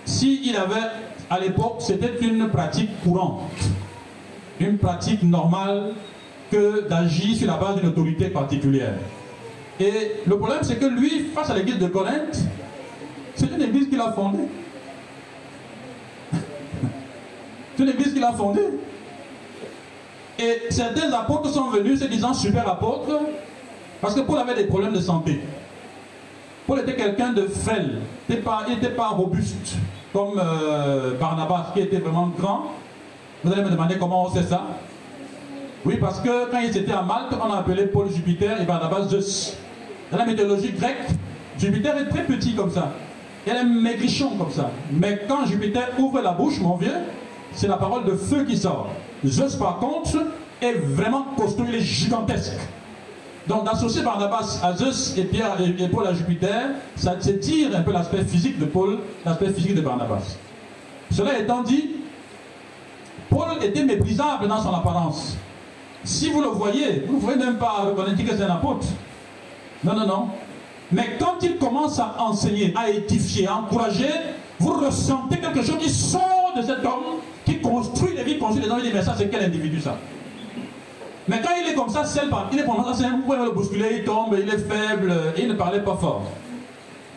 [0.04, 0.88] S'il il avait,
[1.30, 3.42] à l'époque, c'était une pratique courante,
[4.60, 5.92] une pratique normale
[6.50, 8.94] que d'agir sur la base d'une autorité particulière.
[9.80, 12.44] Et le problème, c'est que lui, face à l'église de Corinthe,
[13.34, 14.48] c'est une église qu'il a fondée.
[17.76, 18.68] c'est une église qu'il a fondée.
[20.38, 23.20] Et certains apôtres sont venus se disant super apôtres,
[24.00, 25.40] parce que Paul avait des problèmes de santé.
[26.66, 29.76] Paul était quelqu'un de frêle, il n'était pas, robuste,
[30.12, 32.72] comme euh, Barnabas, qui était vraiment grand.
[33.44, 34.62] Vous allez me demander comment on sait ça?
[35.84, 39.08] Oui, parce que quand ils étaient à Malte, on a appelé Paul Jupiter et Barnabas
[39.08, 39.58] Zeus.
[40.10, 41.10] Dans la mythologie grecque,
[41.58, 42.92] Jupiter est très petit comme ça.
[43.46, 44.70] Il est maigrichon comme ça.
[44.90, 46.94] Mais quand Jupiter ouvre la bouche, mon vieux,
[47.52, 48.88] c'est la parole de feu qui sort.
[49.26, 50.24] Zeus, par contre,
[50.62, 52.58] est vraiment costaud, il est gigantesque.
[53.46, 57.92] Donc d'associer Barnabas à Zeus et Pierre et Paul à Jupiter, ça tire un peu
[57.92, 60.38] l'aspect physique de Paul, l'aspect physique de Barnabas.
[61.10, 61.90] Cela étant dit,
[63.34, 65.36] Paul était méprisable dans son apparence.
[66.04, 68.86] Si vous le voyez, vous ne pouvez même pas reconnaître que c'est un apôtre.
[69.82, 70.28] Non, non, non.
[70.92, 74.10] Mais quand il commence à enseigner, à édifier, à encourager,
[74.60, 78.70] vous ressentez quelque chose qui sort de cet homme, qui, construit des vies construit des
[78.70, 79.96] gens, il dit, mais ça, c'est quel individu ça?
[81.26, 82.02] Mais quand il est comme ça,
[82.52, 85.48] il est pendant ça, c'est un point le bousculer, il tombe, il est faible, il
[85.48, 86.22] ne parlait pas fort.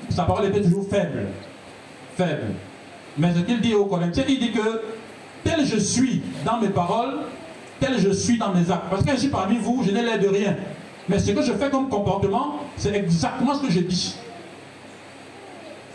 [0.10, 1.28] Sa parole était toujours faible.
[2.16, 2.54] Faible.
[3.18, 4.82] Mais ce qu'il dit aux Corinthiens, il dit que
[5.48, 7.20] tel je suis dans mes paroles,
[7.80, 8.90] tel je suis dans mes actes.
[8.90, 10.56] Parce que suis parmi vous, je n'ai l'air de rien.
[11.08, 14.16] Mais ce que je fais comme comportement, c'est exactement ce que je dis.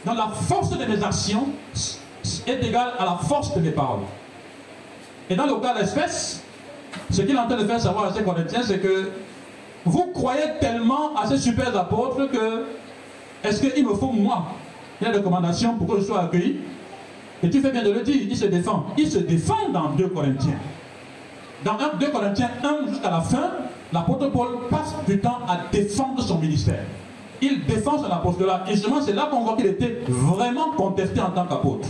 [0.07, 1.49] Donc la force de mes actions
[2.47, 4.05] est égale à la force de mes paroles.
[5.29, 6.43] Et dans le cas d'espèce,
[7.11, 9.11] ce qu'il est en train de faire savoir à ces Corinthiens, c'est que
[9.85, 12.65] vous croyez tellement à ces super apôtres que
[13.45, 14.47] est-ce qu'il me faut moi?
[15.01, 16.61] Une recommandation pour que je sois accueilli
[17.43, 18.87] Et tu fais bien de le dire, il se défend.
[18.97, 20.59] Il se défend dans 2 Corinthiens.
[21.65, 23.51] Dans 2 Corinthiens 1 jusqu'à la fin,
[23.93, 26.85] l'apôtre Paul passe du temps à défendre son ministère.
[27.41, 28.65] Il défend son apostolat.
[28.69, 31.89] Et justement, c'est là qu'on voit qu'il était vraiment contesté en tant qu'apôtre.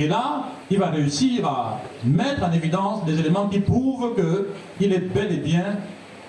[0.00, 4.14] Et là, il va réussir à mettre en évidence des éléments qui prouvent
[4.78, 5.76] qu'il est bel et bien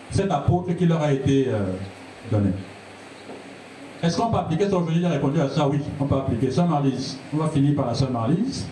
[0.09, 1.59] cet apôtre qui leur a été euh,
[2.31, 2.49] donné.
[4.01, 5.01] Est-ce qu'on peut appliquer ça aujourd'hui?
[5.01, 6.49] J'ai répondu à ça, oui, on peut appliquer.
[6.51, 8.65] Sœur Marlise, on va finir par la sœur Marlise.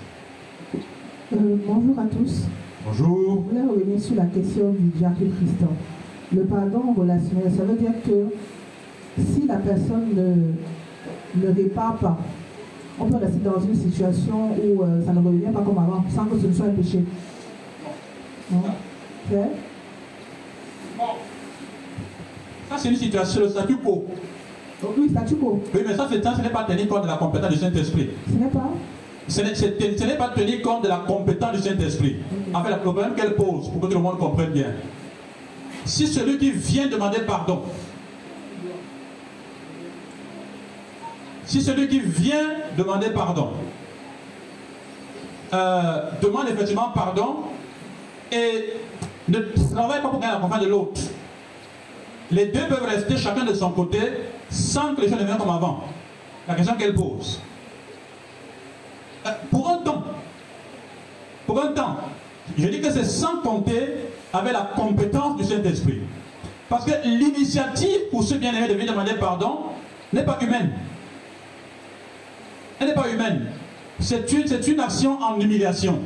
[1.34, 2.44] Euh, bonjour à tous.
[2.86, 3.44] Bonjour.
[3.44, 5.68] Je voulais revenir sur la question du diacre Christian.
[6.34, 8.34] Le pardon relationnel, ça veut dire que
[9.22, 12.18] si la personne ne, ne répare pas,
[12.98, 16.24] on peut rester dans une situation où euh, ça ne revient pas comme avant, sans
[16.26, 17.04] que ce ne soit un péché.
[18.50, 18.64] Non?
[22.70, 24.06] Ça, c'est une situation, le statu quo.
[24.84, 25.62] Oui, statu quo.
[25.74, 28.10] Oui, mais ça, ce n'est pas tenir compte de la compétence du Saint-Esprit.
[28.28, 28.70] Ce n'est pas
[29.30, 32.18] Ce n'est- c'est- pas tenir compte de la compétence du Saint-Esprit.
[32.54, 34.68] En fait, le problème qu'elle pose, pour que tout le monde comprenne bien.
[35.84, 37.62] Si celui qui vient demander pardon,
[41.46, 43.50] si celui qui vient demander pardon,
[45.54, 47.38] euh, demande effectivement pardon
[48.32, 48.74] et
[49.30, 49.40] ne
[49.74, 51.02] travaille pas pour gagner la confiance de l'autre,
[52.32, 54.00] les deux peuvent rester chacun de son côté
[54.50, 55.84] sans que les choses ne viennent comme avant.
[56.48, 57.42] La question qu'elle pose.
[59.26, 60.04] Euh, pour un temps,
[61.46, 61.98] pour un temps,
[62.58, 63.96] je dis que c'est sans compter
[64.34, 66.02] avec la compétence du Saint-Esprit.
[66.70, 69.60] Parce que l'initiative pour ce bien-aimé de venir demander pardon
[70.12, 70.72] n'est pas humaine.
[72.80, 73.48] Elle n'est pas humaine.
[74.00, 76.00] C'est une, action en humiliation.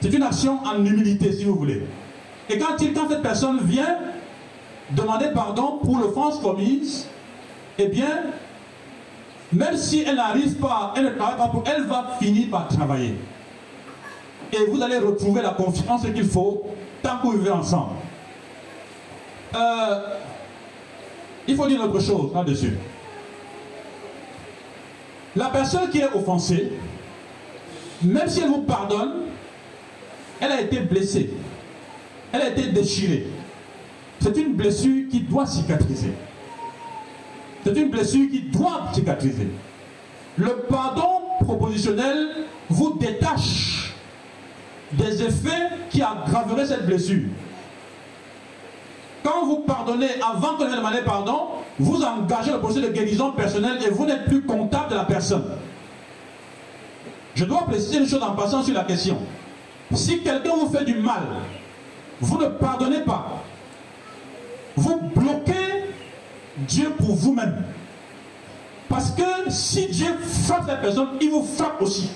[0.00, 1.82] C'est une action en humilité, si vous voulez.
[2.48, 3.98] Et quand cette personne vient
[4.92, 7.06] demander pardon pour l'offense commise,
[7.78, 8.24] eh bien,
[9.52, 13.14] même si elle n'arrive pas, elle ne travaille pas pour, elle va finir par travailler.
[14.52, 16.66] Et vous allez retrouver la confiance qu'il faut
[17.02, 17.94] tant que vous vivez ensemble.
[19.54, 20.00] Euh,
[21.46, 22.78] il faut dire autre chose là-dessus.
[25.36, 26.72] La personne qui est offensée,
[28.02, 29.22] même si elle vous pardonne,
[30.40, 31.30] elle a été blessée.
[32.32, 33.26] Elle a été déchirée.
[34.20, 36.12] C'est une blessure qui doit cicatriser.
[37.64, 39.48] C'est une blessure qui doit cicatriser.
[40.36, 43.94] Le pardon propositionnel vous détache
[44.92, 47.24] des effets qui aggraveraient cette blessure.
[49.22, 53.78] Quand vous pardonnez avant que vous demandez pardon, vous engagez le processus de guérison personnelle
[53.86, 55.44] et vous n'êtes plus comptable de la personne.
[57.34, 59.18] Je dois préciser une chose en passant sur la question.
[59.92, 61.22] Si quelqu'un vous fait du mal,
[62.20, 63.39] vous ne pardonnez pas.
[64.80, 65.84] Vous bloquez
[66.56, 67.64] Dieu pour vous-même.
[68.88, 70.08] Parce que si Dieu
[70.46, 72.10] frappe la personne, il vous frappe aussi.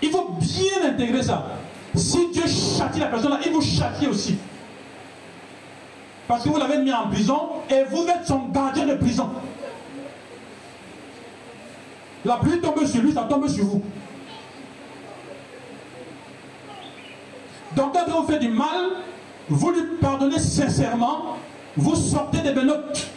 [0.00, 1.46] Il faut bien intégrer ça.
[1.94, 4.36] Si Dieu châtie la personne, il vous châtie aussi.
[6.26, 9.28] Parce que vous l'avez mis en prison et vous êtes son gardien de prison.
[12.24, 13.82] La pluie tombe sur lui, ça tombe sur vous.
[17.76, 18.90] Donc quand vous fait du mal,
[19.48, 21.36] vous lui pardonnez sincèrement,
[21.76, 23.08] vous sortez des menottes,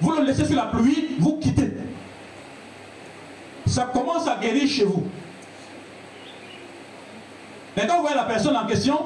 [0.00, 1.72] vous le laissez sur la pluie, vous quittez.
[3.66, 5.04] Ça commence à guérir chez vous.
[7.76, 8.98] Mais quand vous voyez la personne en question,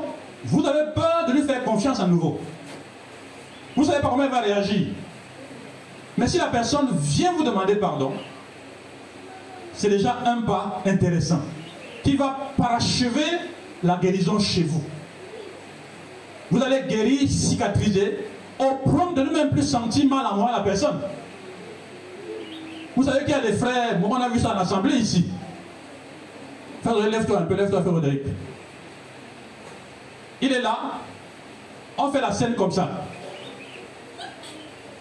[0.45, 2.41] vous avez peur de lui faire confiance à nouveau.
[3.77, 4.89] Vous ne savez pas comment elle va réagir.
[6.17, 8.13] Mais si la personne vient vous demander pardon,
[9.75, 11.41] c'est déjà un pas intéressant
[12.03, 13.25] qui va parachever
[13.83, 14.83] la guérison chez vous.
[16.53, 18.27] Vous allez guérir, cicatriser,
[18.59, 21.01] au point de ne même plus sentir mal à moi la personne.
[22.95, 25.25] Vous savez qu'il y a des frères, on a vu ça en assemblée ici.
[26.83, 28.21] Frère, lève-toi un peu, lève-toi, Roderick.
[30.43, 30.77] Il est là,
[31.97, 32.87] on fait la scène comme ça.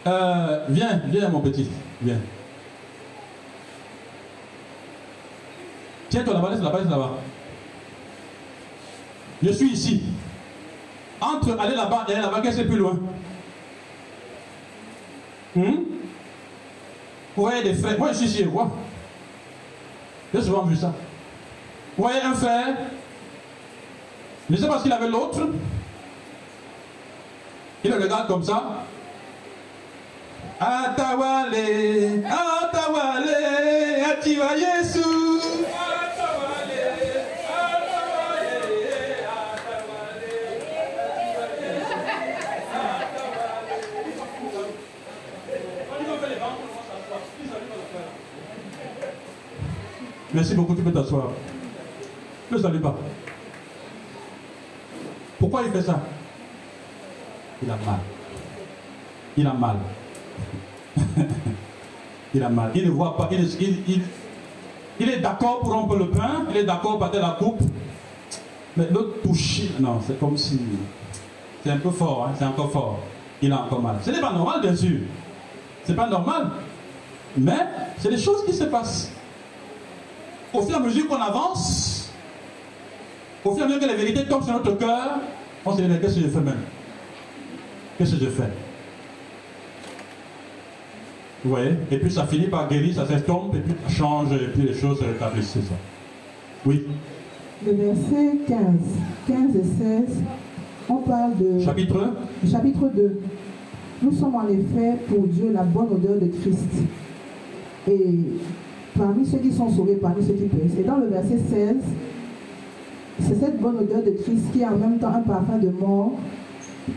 [0.08, 1.68] Euh, viens, viens mon petit,
[2.02, 2.20] viens.
[6.10, 7.12] Tiens-toi là-bas, laisse là-bas, là-bas.
[9.44, 10.04] Je suis ici.
[11.22, 12.98] Entre aller là-bas aller là-bas, qu'est-ce qui est plus loin?
[15.56, 15.84] Hmm?
[17.36, 17.98] Vous voyez des frères.
[17.98, 18.72] Moi, je suis ici, quoi
[20.34, 20.94] J'ai souvent vu ça.
[21.98, 22.76] Vous voyez un frère?
[24.50, 25.48] Je ne sais pas avait l'autre.
[27.84, 28.86] Il le regarde comme ça.
[30.60, 31.56] Atawale,
[32.26, 33.36] Atawale,
[34.12, 35.11] Atiwa Yesu.
[50.34, 51.30] Merci beaucoup, tu peux t'asseoir.
[52.52, 52.96] Ne salue pas.
[55.38, 56.00] Pourquoi il fait ça?
[57.62, 58.00] Il a mal.
[59.38, 59.76] Il a mal.
[62.34, 62.72] il a mal.
[62.76, 63.30] Il ne voit pas.
[63.32, 66.46] Il, est d'accord pour rompre le pain.
[66.50, 67.62] Il est d'accord pour la coupe.
[68.78, 69.64] Mais l'autre touche.
[69.80, 70.60] Non, c'est comme si.
[71.64, 72.28] C'est un peu fort.
[72.30, 73.00] Hein, c'est encore fort.
[73.42, 73.98] Il a encore mal.
[74.02, 75.00] Ce n'est pas normal, bien sûr.
[75.84, 76.52] C'est pas normal.
[77.38, 77.66] Mais
[77.98, 79.12] c'est des choses qui se passent
[80.54, 82.12] au fur et à mesure qu'on avance,
[83.44, 85.20] au fur et à mesure que la vérité tombe sur notre cœur,
[85.66, 86.62] on se dit, qu'est-ce que je fais même.
[87.98, 88.50] Qu'est-ce que je fais?
[91.44, 91.72] Vous voyez?
[91.92, 94.74] Et puis ça finit par guérir, ça s'estompe, et puis ça change, et puis les
[94.74, 95.76] choses se rétablissent, c'est ça.
[96.66, 96.86] Oui?
[97.66, 98.58] Le verset 15,
[99.28, 100.24] 15 et 16,
[100.90, 101.60] on parle de...
[101.64, 102.14] Chapitre
[102.50, 103.22] Chapitre 2.
[104.04, 106.68] Nous sommes en effet pour Dieu la bonne odeur de Christ.
[107.88, 108.18] Et
[108.98, 110.78] parmi ceux qui sont sauvés, parmi ceux qui périssent.
[110.80, 111.76] Et dans le verset 16,
[113.20, 116.14] c'est cette bonne odeur de Christ qui est en même temps un parfum de mort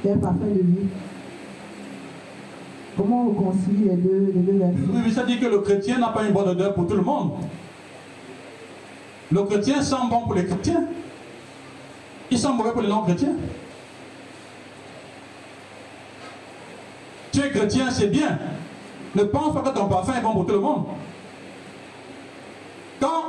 [0.05, 0.89] et un parfum de vie.
[2.97, 4.77] Comment on concilie les deux, les deux versets?
[4.93, 7.03] Oui, mais ça dit que le chrétien n'a pas une bonne odeur pour tout le
[7.03, 7.33] monde.
[9.33, 10.85] Le chrétien sent bon pour les chrétiens.
[12.31, 13.33] Il sent mauvais pour les non-chrétiens.
[17.33, 18.39] Tu es chrétien, c'est bien.
[19.17, 20.85] Ne pense pas que ton parfum est bon pour tout le monde.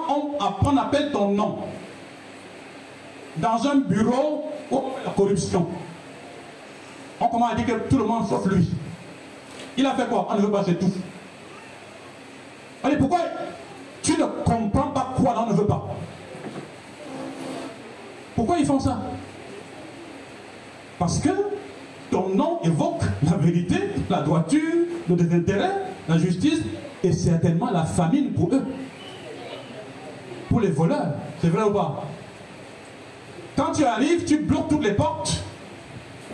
[0.07, 1.57] Quand on, appelle ton nom.
[3.37, 5.67] Dans un bureau où la corruption,
[7.19, 8.69] on commence à dire que tout le monde sauf lui.
[9.77, 10.27] Il a fait quoi?
[10.29, 10.91] On ne veut pas, c'est tout.
[12.83, 13.19] Allez, pourquoi
[14.01, 15.87] tu ne comprends pas quoi on ne veut pas?
[18.35, 18.99] Pourquoi ils font ça?
[20.97, 21.29] Parce que
[22.09, 25.71] ton nom évoque la vérité, la droiture, le désintérêt,
[26.07, 26.61] la justice
[27.03, 28.63] et certainement la famine pour eux
[30.49, 31.13] pour les voleurs.
[31.41, 32.03] C'est vrai ou pas?
[33.55, 35.43] Quand tu arrives, tu bloques toutes les portes.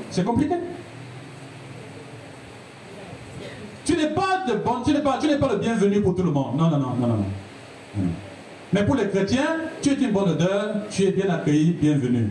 [0.10, 0.56] C'est compliqué.
[3.86, 6.24] Tu n'es pas de bon, tu n'es pas, tu n'es pas le bienvenu pour tout
[6.24, 6.58] le monde.
[6.58, 7.26] Non, non, non, non, non.
[8.74, 12.30] Mais pour les chrétiens, tu es une bonne odeur, tu es bien accueilli, bienvenu.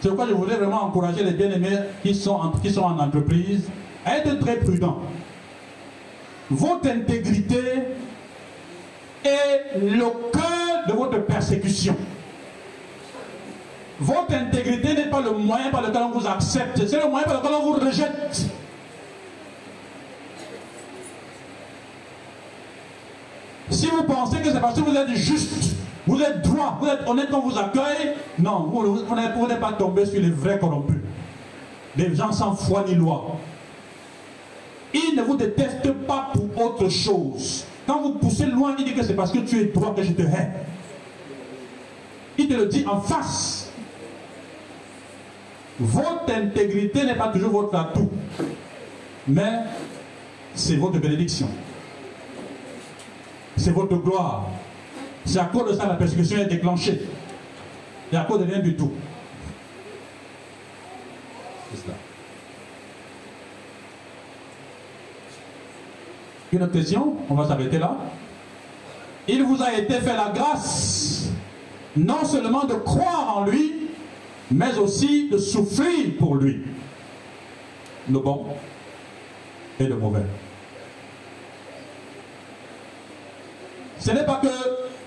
[0.00, 3.68] C'est pourquoi je voulais vraiment encourager les bien-aimés qui sont, qui sont en entreprise
[4.04, 5.00] à être très prudents.
[6.50, 7.60] Votre intégrité
[9.24, 11.96] est le cœur de votre persécution.
[13.98, 17.38] Votre intégrité n'est pas le moyen par lequel on vous accepte, c'est le moyen par
[17.38, 18.46] lequel on vous rejette.
[23.70, 25.76] Si vous pensez que c'est parce que vous êtes juste,
[26.06, 30.06] vous êtes droit, vous êtes honnête quand on vous accueille, non, vous, n'êtes pas tombé
[30.06, 30.96] sur les vrais corrompus.
[31.96, 33.36] Les gens sans foi ni loi.
[34.94, 37.64] Ils ne vous détestent pas pour autre chose.
[37.86, 40.12] Quand vous poussez loin, il dit que c'est parce que tu es droit que je
[40.12, 40.50] te hais.
[42.38, 43.70] Il te le dit en face.
[45.78, 48.10] Votre intégrité n'est pas toujours votre atout,
[49.28, 49.60] mais
[50.54, 51.48] c'est votre bénédiction.
[53.56, 54.48] C'est votre gloire.
[55.24, 57.02] C'est à cause de ça que la persécution est déclenchée.
[58.12, 58.92] Et à cause de rien du tout.
[61.70, 61.94] C'est cela.
[66.52, 67.96] Une autre question, on va s'arrêter là.
[69.28, 71.28] Il vous a été fait la grâce
[71.96, 73.88] non seulement de croire en lui,
[74.50, 76.62] mais aussi de souffrir pour lui.
[78.10, 78.46] Le bon
[79.80, 80.22] et le mauvais.
[83.98, 84.48] Ce n'est pas que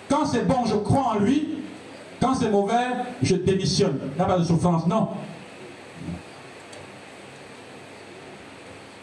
[0.10, 1.60] quand c'est bon, je crois en lui,
[2.20, 2.88] quand c'est mauvais,
[3.22, 4.00] je démissionne.
[4.04, 5.10] Il n'y a pas de souffrance, non.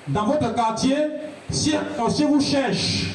[0.09, 0.97] Dans votre quartier,
[1.51, 1.75] si,
[2.11, 3.07] si vous cherchez,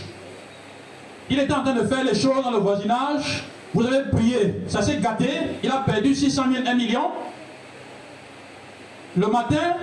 [1.30, 3.44] il est en train de faire les choses dans le voisinage,
[3.74, 5.30] vous avez prié, ça s'est gâté,
[5.64, 7.12] il a perdu 600 000, 1 million.
[9.16, 9.76] Le matin,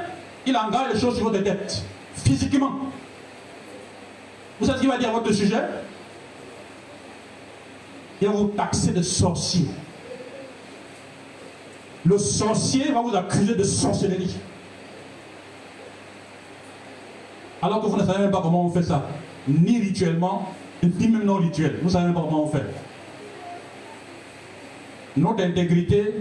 [0.46, 1.82] il engage les choses sur votre tête,
[2.14, 2.72] physiquement.
[4.60, 5.62] Vous savez ce qu'il va dire à votre sujet?
[8.20, 9.66] Et va vous taxer de sorcier.
[12.04, 14.36] Le sorcier va vous accuser de sorcellerie.
[17.62, 19.06] Alors que vous ne savez même pas comment on fait ça.
[19.46, 21.78] Ni rituellement, ni même non rituel.
[21.80, 22.64] Vous ne savez même pas comment on fait.
[25.18, 26.14] Notre intégrité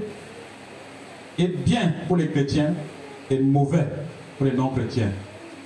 [1.38, 2.74] est bien pour les chrétiens
[3.30, 3.86] et mauvais
[4.38, 5.12] pour les non-chrétiens.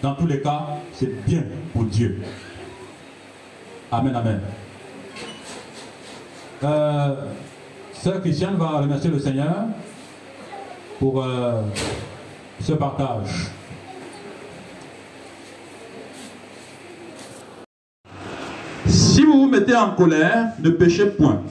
[0.02, 2.22] Dans tous les cas, c'est bien pour Dieu.
[3.92, 4.42] Amen, amen.
[6.64, 7.16] Euh,
[7.94, 9.66] Sœur Christiane va remercier le Seigneur
[11.00, 11.62] pour euh,
[12.60, 13.52] ce partage.
[18.92, 21.42] Si vous vous mettez en colère, ne péchez point,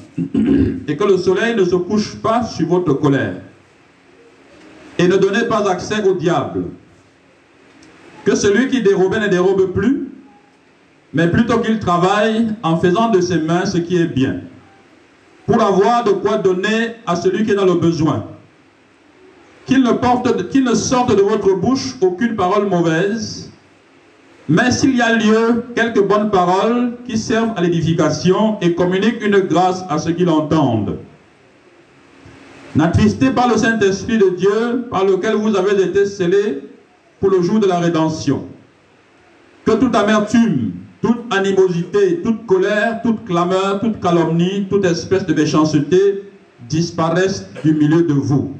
[0.87, 3.41] et que le soleil ne se couche pas sur votre colère.
[4.99, 6.65] Et ne donnez pas accès au diable.
[8.25, 10.09] Que celui qui dérobe ne dérobe plus,
[11.15, 14.41] mais plutôt qu'il travaille en faisant de ses mains ce qui est bien,
[15.47, 18.27] pour avoir de quoi donner à celui qui est dans le besoin.
[19.65, 23.50] Qu'il ne, porte, qu'il ne sorte de votre bouche aucune parole mauvaise,
[24.51, 29.39] mais s'il y a lieu, quelques bonnes paroles qui servent à l'édification et communiquent une
[29.39, 30.99] grâce à ceux qui l'entendent.
[32.75, 36.65] N'attristez pas le Saint-Esprit de Dieu par lequel vous avez été scellés
[37.21, 38.49] pour le jour de la rédemption.
[39.65, 46.25] Que toute amertume, toute animosité, toute colère, toute clameur, toute calomnie, toute espèce de méchanceté
[46.69, 48.57] disparaissent du milieu de vous.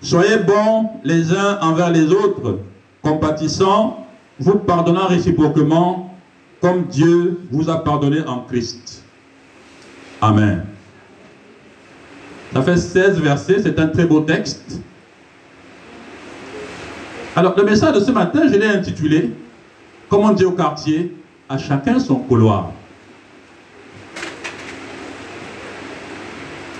[0.00, 2.58] Soyez bons les uns envers les autres,
[3.00, 4.01] compatissants,
[4.42, 6.14] vous pardonnant réciproquement,
[6.60, 9.04] comme Dieu vous a pardonné en Christ.
[10.20, 10.64] Amen.
[12.52, 14.80] Ça fait 16 versets, c'est un très beau texte.
[17.34, 19.32] Alors, le message de ce matin, je l'ai intitulé
[20.08, 21.16] Comment dire au quartier
[21.48, 22.72] À chacun son couloir.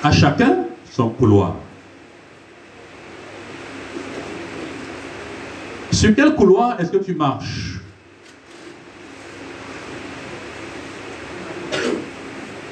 [0.02, 1.54] À chacun son couloir.
[5.92, 7.78] Sur quel couloir est-ce que tu marches?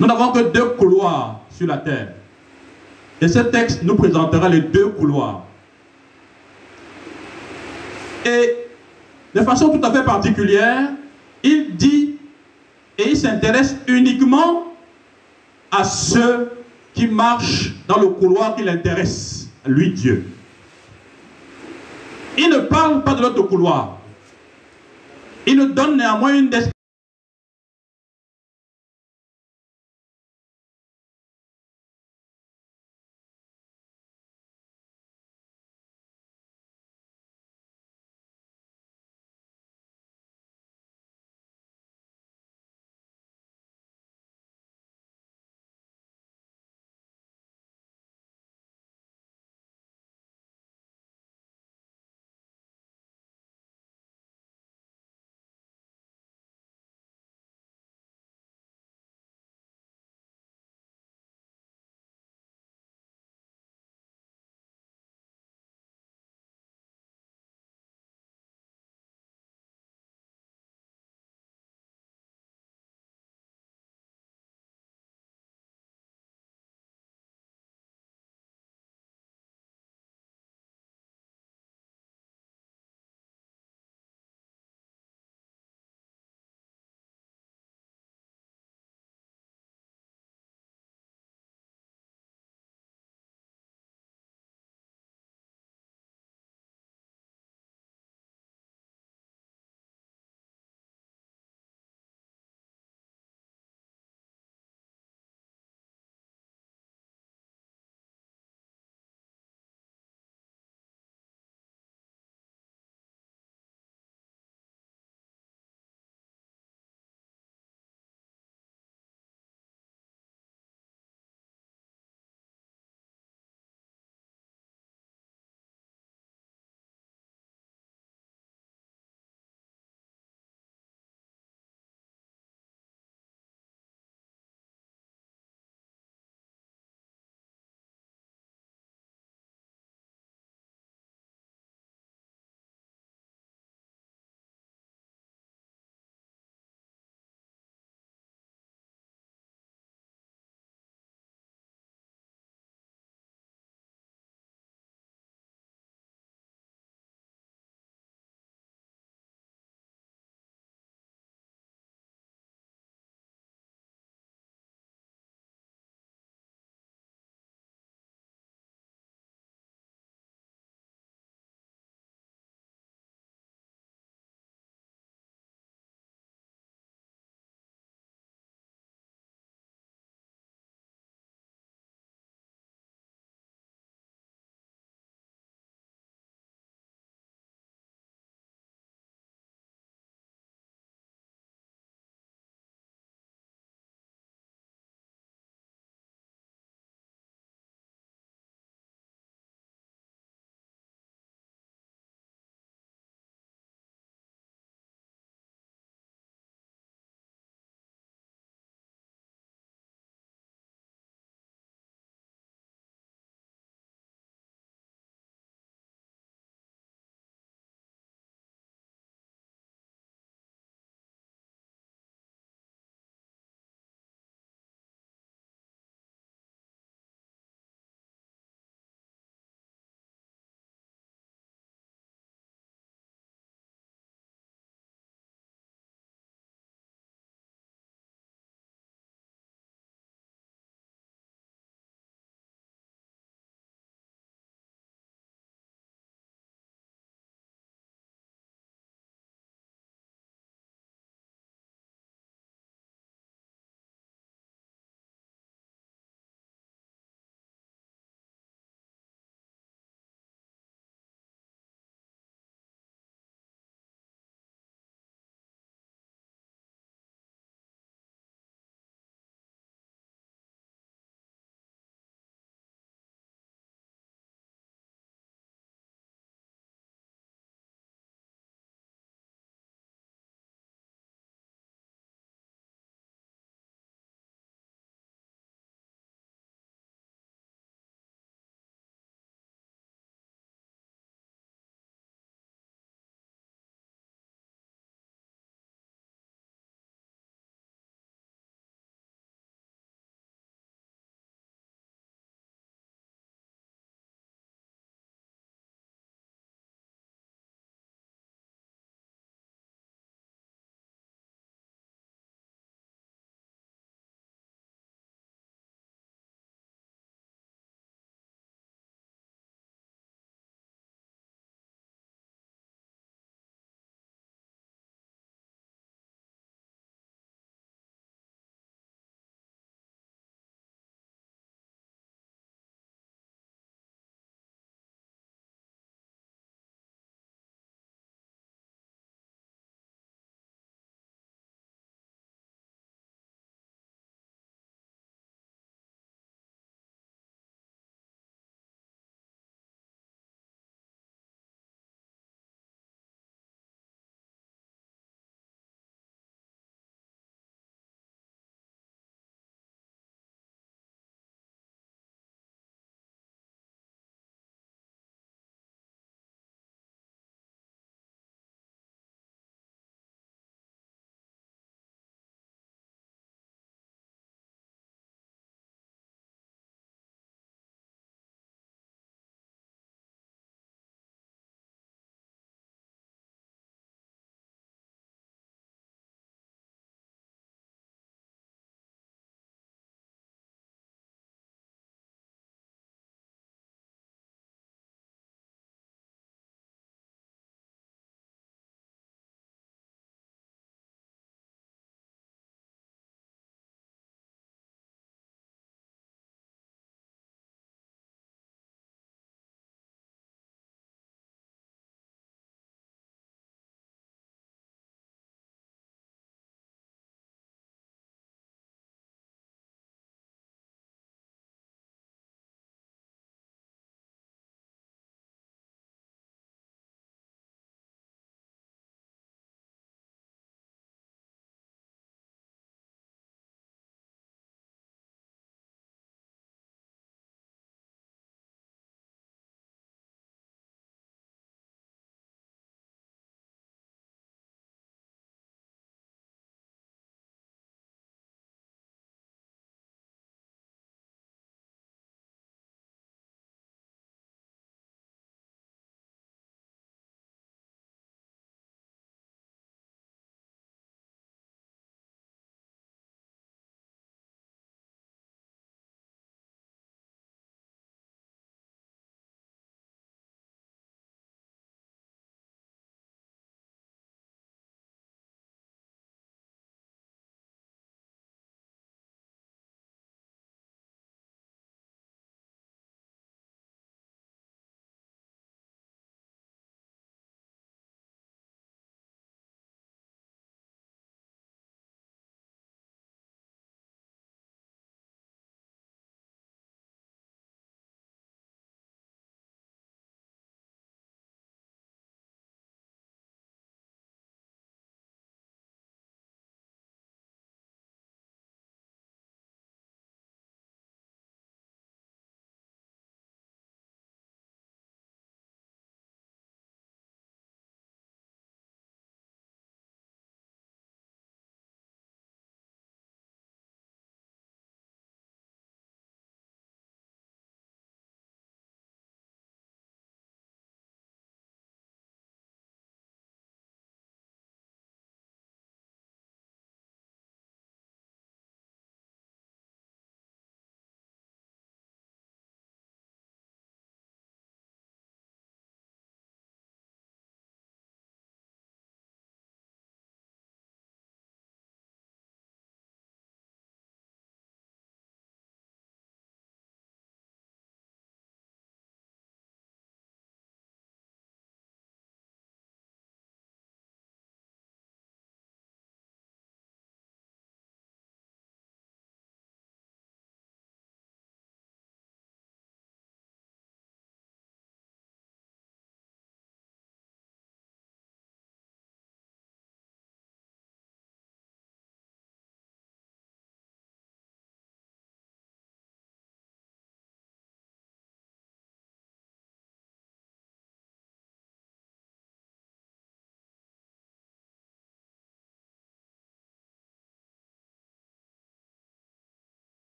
[0.00, 2.14] Nous n'avons que deux couloirs sur la terre.
[3.20, 5.44] Et ce texte nous présentera les deux couloirs.
[8.26, 8.56] Et
[9.34, 10.90] de façon tout à fait particulière,
[11.42, 12.16] il dit
[12.98, 14.64] et il s'intéresse uniquement
[15.70, 16.50] à ceux
[16.92, 20.33] qui marchent dans le couloir qui l'intéresse, lui Dieu.
[22.36, 23.98] Il ne parle pas de l'autre couloir.
[25.46, 26.50] Il nous donne néanmoins une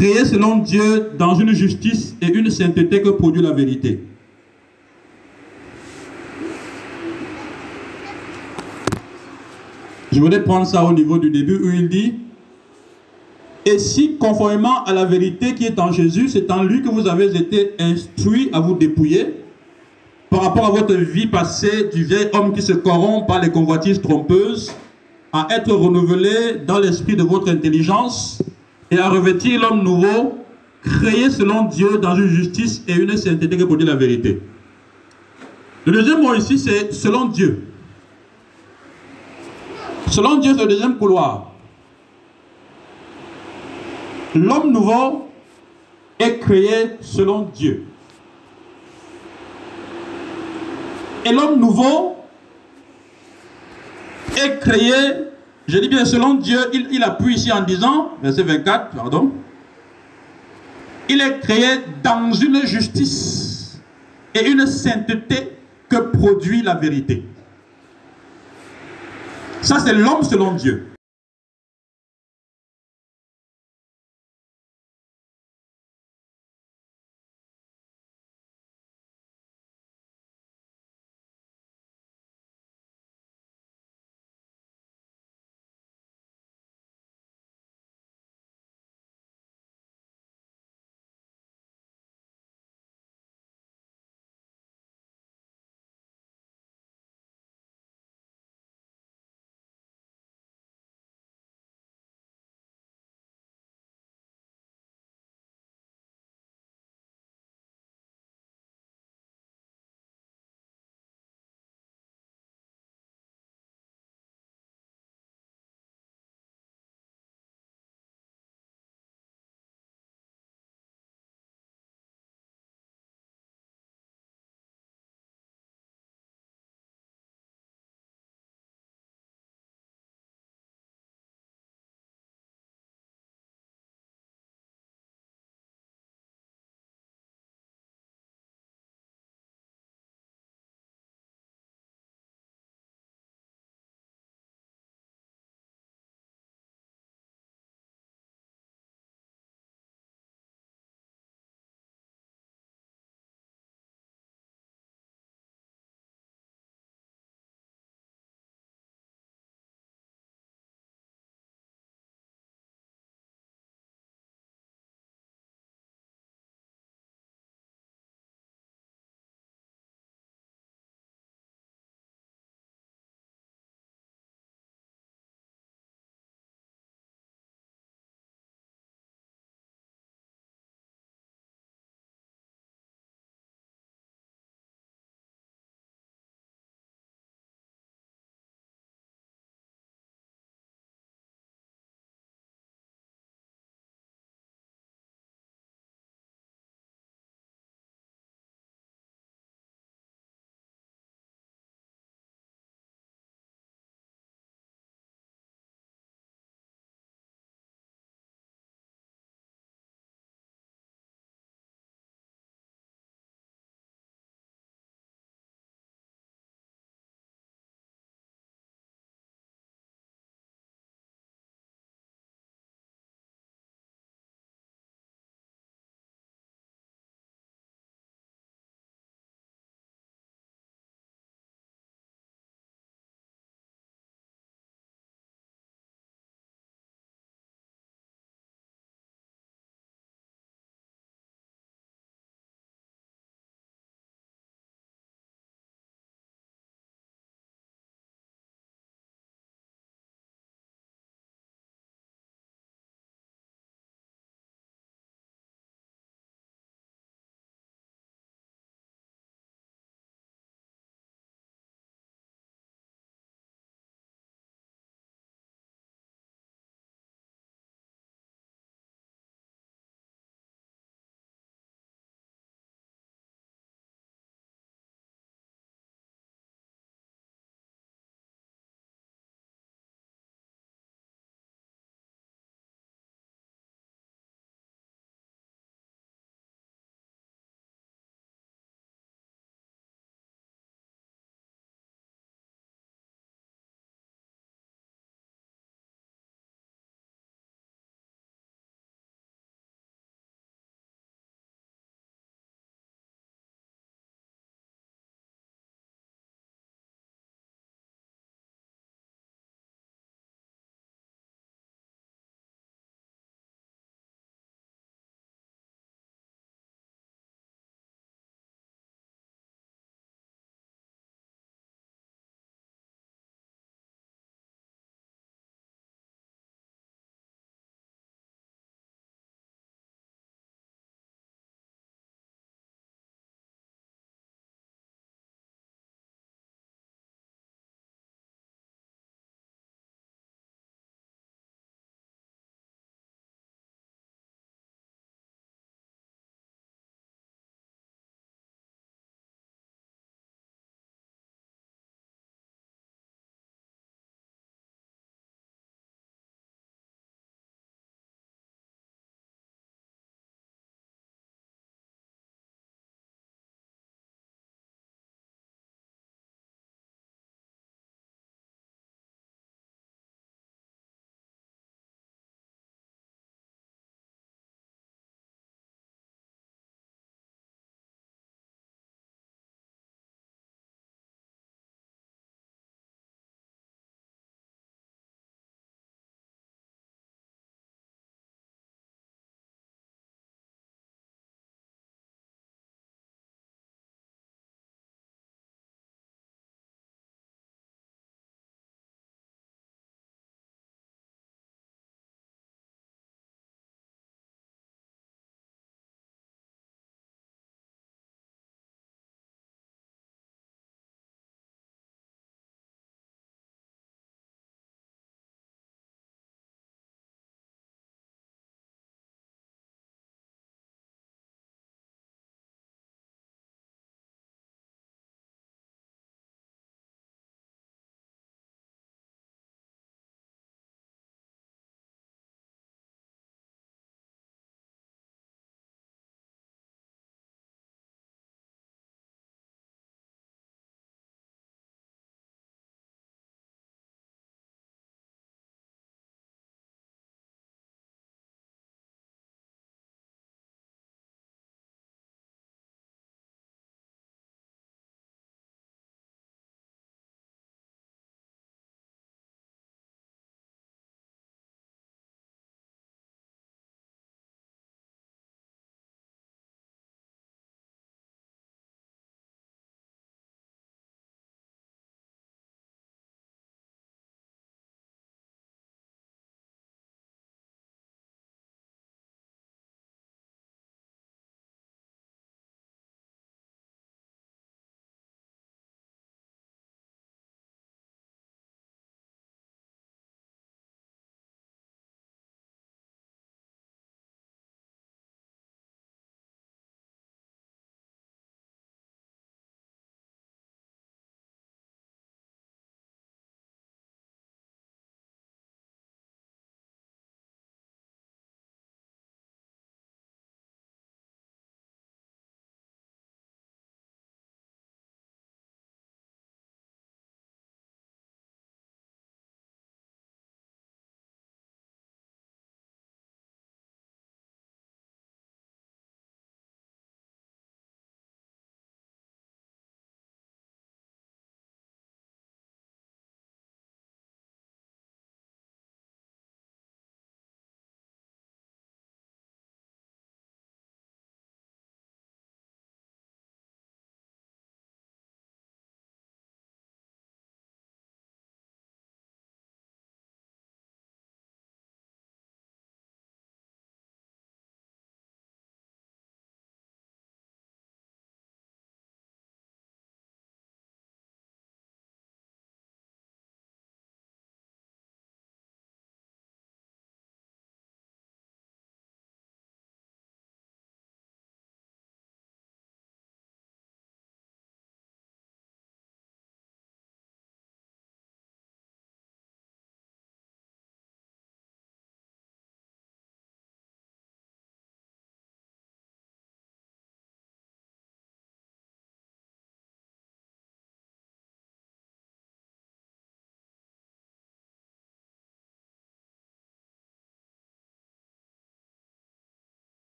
[0.00, 4.02] créé selon Dieu dans une justice et une sainteté que produit la vérité.
[10.10, 12.14] Je voudrais prendre ça au niveau du début où il dit
[13.66, 17.06] Et si, conformément à la vérité qui est en Jésus, c'est en lui que vous
[17.06, 19.34] avez été instruits à vous dépouiller
[20.30, 24.00] par rapport à votre vie passée du vieil homme qui se corrompt par les convoitises
[24.00, 24.72] trompeuses,
[25.30, 28.42] à être renouvelé dans l'esprit de votre intelligence
[28.90, 30.38] et à revêtir l'homme nouveau,
[30.82, 34.40] créé selon Dieu dans une justice et une sainteté qui produit la vérité.
[35.86, 37.64] Le deuxième mot ici, c'est selon Dieu.
[40.08, 41.52] Selon Dieu, c'est le deuxième couloir.
[44.34, 45.28] L'homme nouveau
[46.18, 47.84] est créé selon Dieu.
[51.24, 52.16] Et l'homme nouveau
[54.36, 54.92] est créé,
[55.70, 59.32] je dis bien selon Dieu, il, appuie ici en disant, verset 24, pardon,
[61.08, 63.80] il est créé dans une justice
[64.34, 65.56] et une sainteté
[65.88, 67.24] que produit la vérité.
[69.62, 70.89] Ça, c'est l'homme selon Dieu.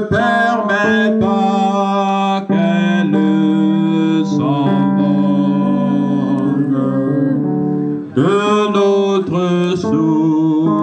[0.00, 1.41] Permet pas